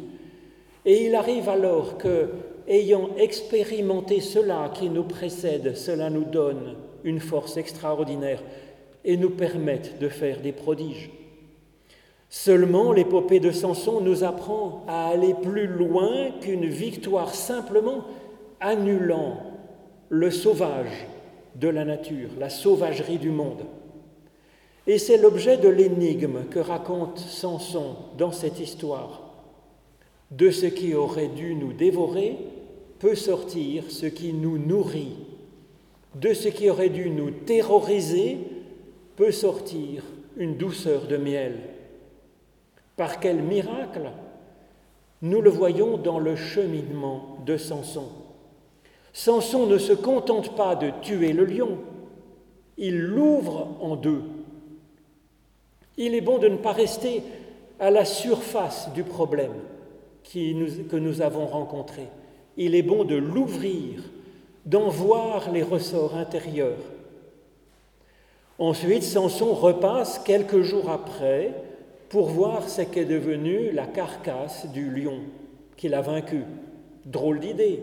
Et 0.85 1.05
il 1.05 1.15
arrive 1.15 1.47
alors 1.47 1.97
que, 1.97 2.29
ayant 2.67 3.09
expérimenté 3.17 4.19
cela 4.19 4.71
qui 4.73 4.89
nous 4.89 5.03
précède, 5.03 5.75
cela 5.77 6.09
nous 6.09 6.25
donne 6.25 6.75
une 7.03 7.19
force 7.19 7.57
extraordinaire 7.57 8.41
et 9.05 9.17
nous 9.17 9.29
permette 9.29 9.99
de 9.99 10.09
faire 10.09 10.41
des 10.41 10.51
prodiges. 10.51 11.09
Seulement, 12.35 12.91
l'épopée 12.93 13.39
de 13.39 13.51
Samson 13.51 14.01
nous 14.01 14.23
apprend 14.23 14.83
à 14.87 15.09
aller 15.09 15.35
plus 15.35 15.67
loin 15.67 16.31
qu'une 16.41 16.65
victoire 16.65 17.35
simplement 17.35 18.05
annulant 18.59 19.37
le 20.09 20.31
sauvage 20.31 21.05
de 21.53 21.67
la 21.67 21.85
nature, 21.85 22.31
la 22.39 22.49
sauvagerie 22.49 23.19
du 23.19 23.29
monde. 23.29 23.61
Et 24.87 24.97
c'est 24.97 25.19
l'objet 25.19 25.57
de 25.57 25.69
l'énigme 25.69 26.45
que 26.49 26.57
raconte 26.57 27.19
Samson 27.19 27.95
dans 28.17 28.31
cette 28.31 28.59
histoire. 28.59 29.31
De 30.31 30.49
ce 30.49 30.65
qui 30.65 30.95
aurait 30.95 31.27
dû 31.27 31.53
nous 31.53 31.71
dévorer 31.71 32.39
peut 32.97 33.13
sortir 33.13 33.83
ce 33.89 34.07
qui 34.07 34.33
nous 34.33 34.57
nourrit. 34.57 35.17
De 36.15 36.33
ce 36.33 36.47
qui 36.47 36.67
aurait 36.67 36.89
dû 36.89 37.11
nous 37.11 37.29
terroriser 37.29 38.39
peut 39.17 39.31
sortir 39.31 40.01
une 40.35 40.57
douceur 40.57 41.05
de 41.05 41.17
miel. 41.17 41.53
Par 42.95 43.19
quel 43.19 43.41
miracle 43.41 44.11
Nous 45.21 45.41
le 45.41 45.49
voyons 45.49 45.97
dans 45.97 46.19
le 46.19 46.35
cheminement 46.35 47.37
de 47.45 47.57
Samson. 47.57 48.07
Samson 49.13 49.67
ne 49.67 49.77
se 49.77 49.93
contente 49.93 50.55
pas 50.55 50.75
de 50.75 50.91
tuer 51.01 51.33
le 51.33 51.45
lion, 51.45 51.77
il 52.77 52.99
l'ouvre 52.99 53.77
en 53.79 53.95
deux. 53.95 54.23
Il 55.97 56.15
est 56.15 56.21
bon 56.21 56.39
de 56.39 56.47
ne 56.47 56.57
pas 56.57 56.71
rester 56.71 57.21
à 57.79 57.91
la 57.91 58.05
surface 58.05 58.91
du 58.93 59.03
problème 59.03 59.53
que 60.23 60.95
nous 60.95 61.21
avons 61.21 61.45
rencontré. 61.45 62.07
Il 62.57 62.73
est 62.75 62.81
bon 62.81 63.03
de 63.03 63.15
l'ouvrir, 63.15 64.01
d'en 64.65 64.89
voir 64.89 65.51
les 65.51 65.63
ressorts 65.63 66.15
intérieurs. 66.15 66.77
Ensuite, 68.57 69.03
Samson 69.03 69.53
repasse 69.53 70.19
quelques 70.19 70.61
jours 70.61 70.89
après 70.89 71.53
pour 72.13 72.27
voir 72.27 72.69
ce 72.69 72.83
qu'est 72.83 73.05
devenu 73.05 73.71
la 73.71 73.87
carcasse 73.87 74.67
du 74.71 74.91
lion 74.91 75.21
qu'il 75.75 75.95
a 75.95 76.01
vaincu. 76.01 76.43
Drôle 77.07 77.39
d'idée. 77.39 77.79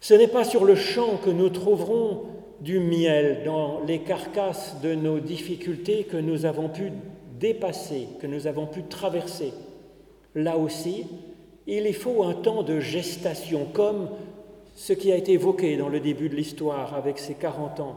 Ce 0.00 0.14
n'est 0.14 0.28
pas 0.28 0.44
sur 0.44 0.64
le 0.64 0.76
champ 0.76 1.16
que 1.16 1.30
nous 1.30 1.48
trouverons 1.48 2.26
du 2.60 2.78
miel 2.78 3.42
dans 3.44 3.80
les 3.80 3.98
carcasses 3.98 4.76
de 4.84 4.94
nos 4.94 5.18
difficultés 5.18 6.04
que 6.04 6.16
nous 6.16 6.46
avons 6.46 6.68
pu 6.68 6.92
dépasser, 7.40 8.06
que 8.20 8.28
nous 8.28 8.46
avons 8.46 8.66
pu 8.66 8.84
traverser. 8.84 9.52
Là 10.36 10.56
aussi, 10.56 11.06
il 11.66 11.88
y 11.88 11.92
faut 11.92 12.22
un 12.22 12.34
temps 12.34 12.62
de 12.62 12.78
gestation, 12.78 13.66
comme 13.72 14.10
ce 14.76 14.92
qui 14.92 15.10
a 15.10 15.16
été 15.16 15.32
évoqué 15.32 15.76
dans 15.76 15.88
le 15.88 15.98
début 15.98 16.28
de 16.28 16.36
l'histoire 16.36 16.94
avec 16.94 17.18
ses 17.18 17.34
40 17.34 17.80
ans. 17.80 17.96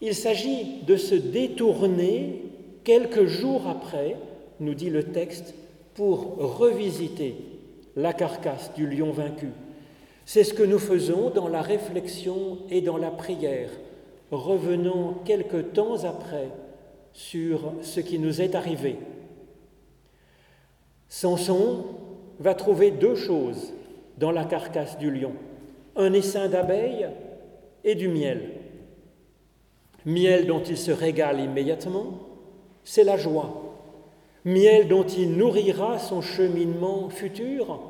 Il 0.00 0.14
s'agit 0.14 0.82
de 0.86 0.94
se 0.94 1.16
détourner 1.16 2.44
quelques 2.84 3.26
jours 3.26 3.66
après, 3.66 4.16
nous 4.60 4.74
dit 4.74 4.90
le 4.90 5.04
texte, 5.04 5.54
pour 5.94 6.36
revisiter 6.36 7.34
la 7.96 8.12
carcasse 8.12 8.72
du 8.74 8.88
lion 8.88 9.10
vaincu. 9.10 9.48
C'est 10.24 10.44
ce 10.44 10.54
que 10.54 10.62
nous 10.62 10.78
faisons 10.78 11.30
dans 11.30 11.48
la 11.48 11.62
réflexion 11.62 12.58
et 12.70 12.80
dans 12.80 12.96
la 12.96 13.10
prière, 13.10 13.70
revenons 14.30 15.14
quelque 15.24 15.56
temps 15.56 16.04
après 16.04 16.50
sur 17.12 17.72
ce 17.82 18.00
qui 18.00 18.18
nous 18.18 18.40
est 18.40 18.54
arrivé. 18.54 18.96
Samson 21.08 21.84
va 22.38 22.54
trouver 22.54 22.90
deux 22.90 23.16
choses 23.16 23.72
dans 24.18 24.30
la 24.30 24.44
carcasse 24.44 24.98
du 24.98 25.10
lion, 25.10 25.32
un 25.96 26.12
essaim 26.12 26.48
d'abeilles 26.48 27.08
et 27.82 27.94
du 27.94 28.08
miel. 28.08 28.50
Miel 30.04 30.46
dont 30.46 30.62
il 30.62 30.76
se 30.76 30.90
régale 30.90 31.40
immédiatement, 31.40 32.27
c'est 32.88 33.04
la 33.04 33.18
joie. 33.18 33.50
Miel 34.46 34.88
dont 34.88 35.04
il 35.04 35.32
nourrira 35.32 35.98
son 35.98 36.22
cheminement 36.22 37.10
futur, 37.10 37.80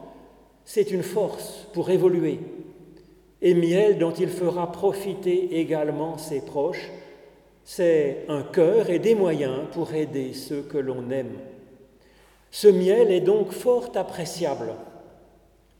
c'est 0.65 0.91
une 0.91 1.05
force 1.05 1.69
pour 1.73 1.91
évoluer. 1.91 2.41
Et 3.41 3.55
miel 3.55 3.99
dont 3.99 4.11
il 4.11 4.29
fera 4.29 4.73
profiter 4.73 5.61
également 5.61 6.19
ses 6.19 6.41
proches, 6.41 6.91
c'est 7.63 8.25
un 8.29 8.43
cœur 8.43 8.91
et 8.91 8.99
des 8.99 9.15
moyens 9.15 9.61
pour 9.73 9.95
aider 9.95 10.33
ceux 10.33 10.63
que 10.63 10.79
l'on 10.79 11.11
aime. 11.13 11.39
Ce 12.51 12.67
miel 12.67 13.13
est 13.13 13.21
donc 13.21 13.53
fort 13.53 13.93
appréciable. 13.95 14.73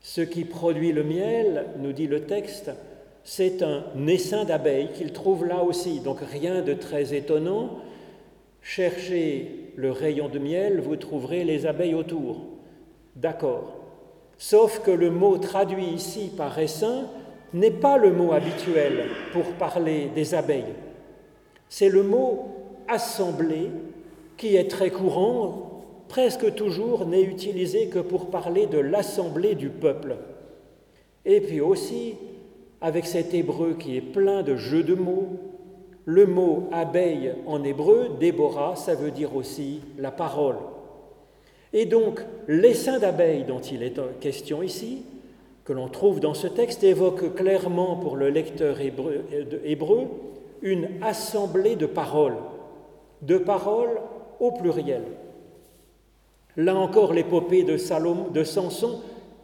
Ce 0.01 0.21
qui 0.21 0.45
produit 0.45 0.93
le 0.93 1.03
miel, 1.03 1.67
nous 1.79 1.93
dit 1.93 2.07
le 2.07 2.25
texte, 2.27 2.71
c'est 3.25 3.65
un 3.65 3.83
essaim 4.07 4.45
d'abeilles 4.45 4.93
qu'il 4.95 5.13
trouve 5.13 5.45
là 5.45 5.65
aussi, 5.65 5.99
donc 5.99 6.21
rien 6.21 6.63
de 6.63 6.75
très 6.75 7.15
étonnant. 7.15 7.81
Cherchez 8.69 9.73
le 9.77 9.91
rayon 9.91 10.29
de 10.29 10.39
miel, 10.39 10.83
vous 10.83 10.97
trouverez 10.97 11.43
les 11.43 11.65
abeilles 11.65 11.95
autour. 11.95 12.43
D'accord. 13.17 13.79
Sauf 14.37 14.81
que 14.81 14.91
le 14.91 15.11
mot 15.11 15.39
traduit 15.39 15.87
ici 15.87 16.31
par 16.37 16.59
essaim 16.59 17.07
n'est 17.55 17.71
pas 17.71 17.97
le 17.97 18.13
mot 18.13 18.33
habituel 18.33 19.07
pour 19.33 19.45
parler 19.53 20.11
des 20.15 20.35
abeilles. 20.35 20.75
C'est 21.71 21.89
le 21.89 22.03
mot 22.03 22.57
assemblée 22.89 23.71
qui 24.37 24.57
est 24.57 24.71
très 24.71 24.91
courant, 24.91 25.85
presque 26.07 26.55
toujours 26.55 27.07
n'est 27.07 27.23
utilisé 27.23 27.87
que 27.87 28.01
pour 28.01 28.27
parler 28.27 28.67
de 28.67 28.79
l'assemblée 28.79 29.55
du 29.55 29.71
peuple. 29.71 30.17
Et 31.25 31.41
puis 31.41 31.63
aussi, 31.63 32.17
avec 32.83 33.07
cet 33.07 33.33
hébreu 33.33 33.77
qui 33.79 33.97
est 33.97 34.03
plein 34.03 34.43
de 34.43 34.57
jeux 34.57 34.83
de 34.83 34.95
mots, 34.95 35.48
le 36.09 36.25
mot 36.25 36.71
abeille 36.73 37.35
en 37.45 37.63
hébreu, 37.63 38.09
Déborah, 38.19 38.77
ça 38.77 38.95
veut 38.95 39.11
dire 39.11 39.37
aussi 39.37 39.83
la 39.99 40.11
parole. 40.11 40.57
Et 41.75 41.85
donc, 41.85 42.21
l'essaim 42.47 42.99
d'abeilles 42.99 43.45
dont 43.45 43.61
il 43.61 43.83
est 43.83 44.01
question 44.19 44.63
ici, 44.63 45.03
que 45.67 45.75
l'on 45.75 45.89
trouve 45.89 46.19
dans 46.19 46.33
ce 46.33 46.47
texte, 46.47 46.83
évoque 46.83 47.35
clairement 47.35 47.97
pour 47.97 48.17
le 48.17 48.31
lecteur 48.31 48.79
hébreu, 48.81 50.07
une 50.63 50.89
assemblée 51.03 51.77
de 51.77 51.85
paroles, 51.85 52.39
de 53.21 53.37
paroles 53.37 54.01
au 54.41 54.53
pluriel. 54.53 55.03
Là 56.57 56.75
encore, 56.75 57.13
l'épopée 57.13 57.65
de, 57.65 57.77
de 58.33 58.45
Samson 58.45 59.01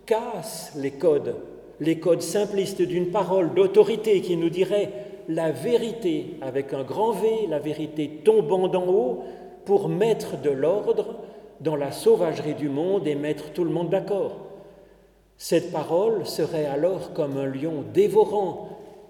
casse 0.06 0.72
les 0.78 0.92
codes, 0.92 1.36
les 1.78 1.98
codes 1.98 2.22
simplistes 2.22 2.80
d'une 2.80 3.10
parole 3.10 3.52
d'autorité 3.52 4.22
qui 4.22 4.38
nous 4.38 4.48
dirait 4.48 4.90
la 5.28 5.50
vérité 5.50 6.36
avec 6.40 6.72
un 6.72 6.82
grand 6.82 7.12
V, 7.12 7.46
la 7.48 7.58
vérité 7.58 8.20
tombant 8.24 8.68
d'en 8.68 8.86
haut, 8.86 9.24
pour 9.64 9.88
mettre 9.88 10.40
de 10.40 10.50
l'ordre 10.50 11.16
dans 11.60 11.76
la 11.76 11.92
sauvagerie 11.92 12.54
du 12.54 12.68
monde 12.68 13.06
et 13.06 13.14
mettre 13.14 13.52
tout 13.52 13.64
le 13.64 13.70
monde 13.70 13.90
d'accord. 13.90 14.36
Cette 15.36 15.72
parole 15.72 16.26
serait 16.26 16.66
alors 16.66 17.12
comme 17.12 17.36
un 17.36 17.46
lion 17.46 17.84
dévorant, 17.92 18.68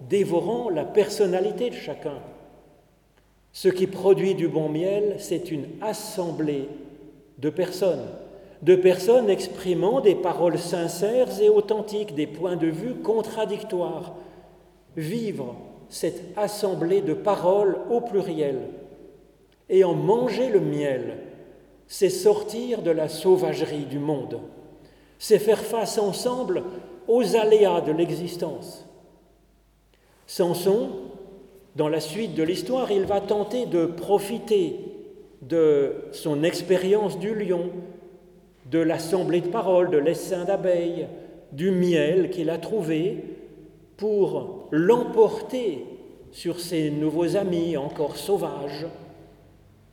dévorant 0.08 0.70
la 0.70 0.84
personnalité 0.84 1.70
de 1.70 1.74
chacun. 1.74 2.18
Ce 3.52 3.68
qui 3.68 3.86
produit 3.86 4.34
du 4.34 4.48
bon 4.48 4.68
miel, 4.68 5.16
c'est 5.18 5.50
une 5.50 5.66
assemblée 5.80 6.68
de 7.38 7.50
personnes, 7.50 8.06
de 8.62 8.74
personnes 8.74 9.30
exprimant 9.30 10.00
des 10.00 10.14
paroles 10.14 10.58
sincères 10.58 11.40
et 11.40 11.48
authentiques, 11.48 12.14
des 12.14 12.26
points 12.26 12.56
de 12.56 12.66
vue 12.66 12.94
contradictoires. 12.94 14.14
Vivre 14.96 15.56
cette 15.94 16.36
assemblée 16.36 17.02
de 17.02 17.14
paroles 17.14 17.78
au 17.88 18.00
pluriel 18.00 18.58
et 19.68 19.84
en 19.84 19.94
manger 19.94 20.48
le 20.48 20.58
miel, 20.58 21.18
c'est 21.86 22.10
sortir 22.10 22.82
de 22.82 22.90
la 22.90 23.08
sauvagerie 23.08 23.84
du 23.84 24.00
monde, 24.00 24.40
c'est 25.20 25.38
faire 25.38 25.60
face 25.60 25.98
ensemble 25.98 26.64
aux 27.06 27.36
aléas 27.36 27.80
de 27.80 27.92
l'existence. 27.92 28.84
Samson, 30.26 30.90
dans 31.76 31.88
la 31.88 32.00
suite 32.00 32.34
de 32.34 32.42
l'histoire, 32.42 32.90
il 32.90 33.04
va 33.04 33.20
tenter 33.20 33.66
de 33.66 33.86
profiter 33.86 34.80
de 35.42 35.94
son 36.10 36.42
expérience 36.42 37.20
du 37.20 37.36
lion, 37.36 37.70
de 38.68 38.80
l'assemblée 38.80 39.42
de 39.42 39.48
paroles, 39.48 39.90
de 39.90 39.98
l'essaim 39.98 40.44
d'abeilles, 40.44 41.06
du 41.52 41.70
miel 41.70 42.30
qu'il 42.30 42.50
a 42.50 42.58
trouvé, 42.58 43.33
pour 43.96 44.68
l'emporter 44.70 45.84
sur 46.32 46.58
ses 46.58 46.90
nouveaux 46.90 47.36
amis 47.36 47.76
encore 47.76 48.16
sauvages, 48.16 48.86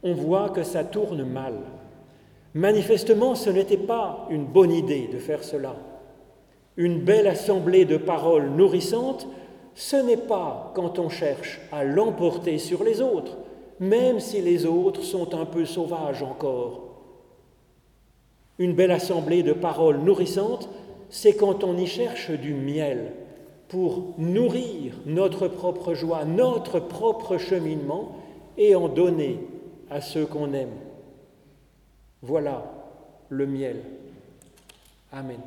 on 0.03 0.13
voit 0.13 0.49
que 0.49 0.63
ça 0.63 0.83
tourne 0.83 1.23
mal. 1.23 1.53
Manifestement, 2.53 3.35
ce 3.35 3.49
n'était 3.49 3.77
pas 3.77 4.27
une 4.29 4.45
bonne 4.45 4.71
idée 4.71 5.07
de 5.07 5.19
faire 5.19 5.43
cela. 5.43 5.75
Une 6.77 6.99
belle 6.99 7.27
assemblée 7.27 7.85
de 7.85 7.97
paroles 7.97 8.49
nourrissantes, 8.49 9.27
ce 9.75 9.95
n'est 9.95 10.17
pas 10.17 10.71
quand 10.75 10.99
on 10.99 11.09
cherche 11.09 11.61
à 11.71 11.83
l'emporter 11.83 12.57
sur 12.57 12.83
les 12.83 13.01
autres, 13.01 13.37
même 13.79 14.19
si 14.19 14.41
les 14.41 14.65
autres 14.65 15.03
sont 15.03 15.35
un 15.35 15.45
peu 15.45 15.65
sauvages 15.65 16.23
encore. 16.23 16.87
Une 18.57 18.73
belle 18.73 18.91
assemblée 18.91 19.43
de 19.43 19.53
paroles 19.53 19.99
nourrissantes, 19.99 20.69
c'est 21.09 21.35
quand 21.35 21.63
on 21.63 21.77
y 21.77 21.87
cherche 21.87 22.31
du 22.31 22.53
miel 22.53 23.13
pour 23.71 24.15
nourrir 24.17 24.95
notre 25.05 25.47
propre 25.47 25.93
joie, 25.93 26.25
notre 26.25 26.81
propre 26.81 27.37
cheminement 27.37 28.17
et 28.57 28.75
en 28.75 28.89
donner 28.89 29.39
à 29.89 30.01
ceux 30.01 30.25
qu'on 30.25 30.51
aime. 30.51 30.75
Voilà 32.21 32.65
le 33.29 33.47
miel. 33.47 33.77
Amen. 35.13 35.39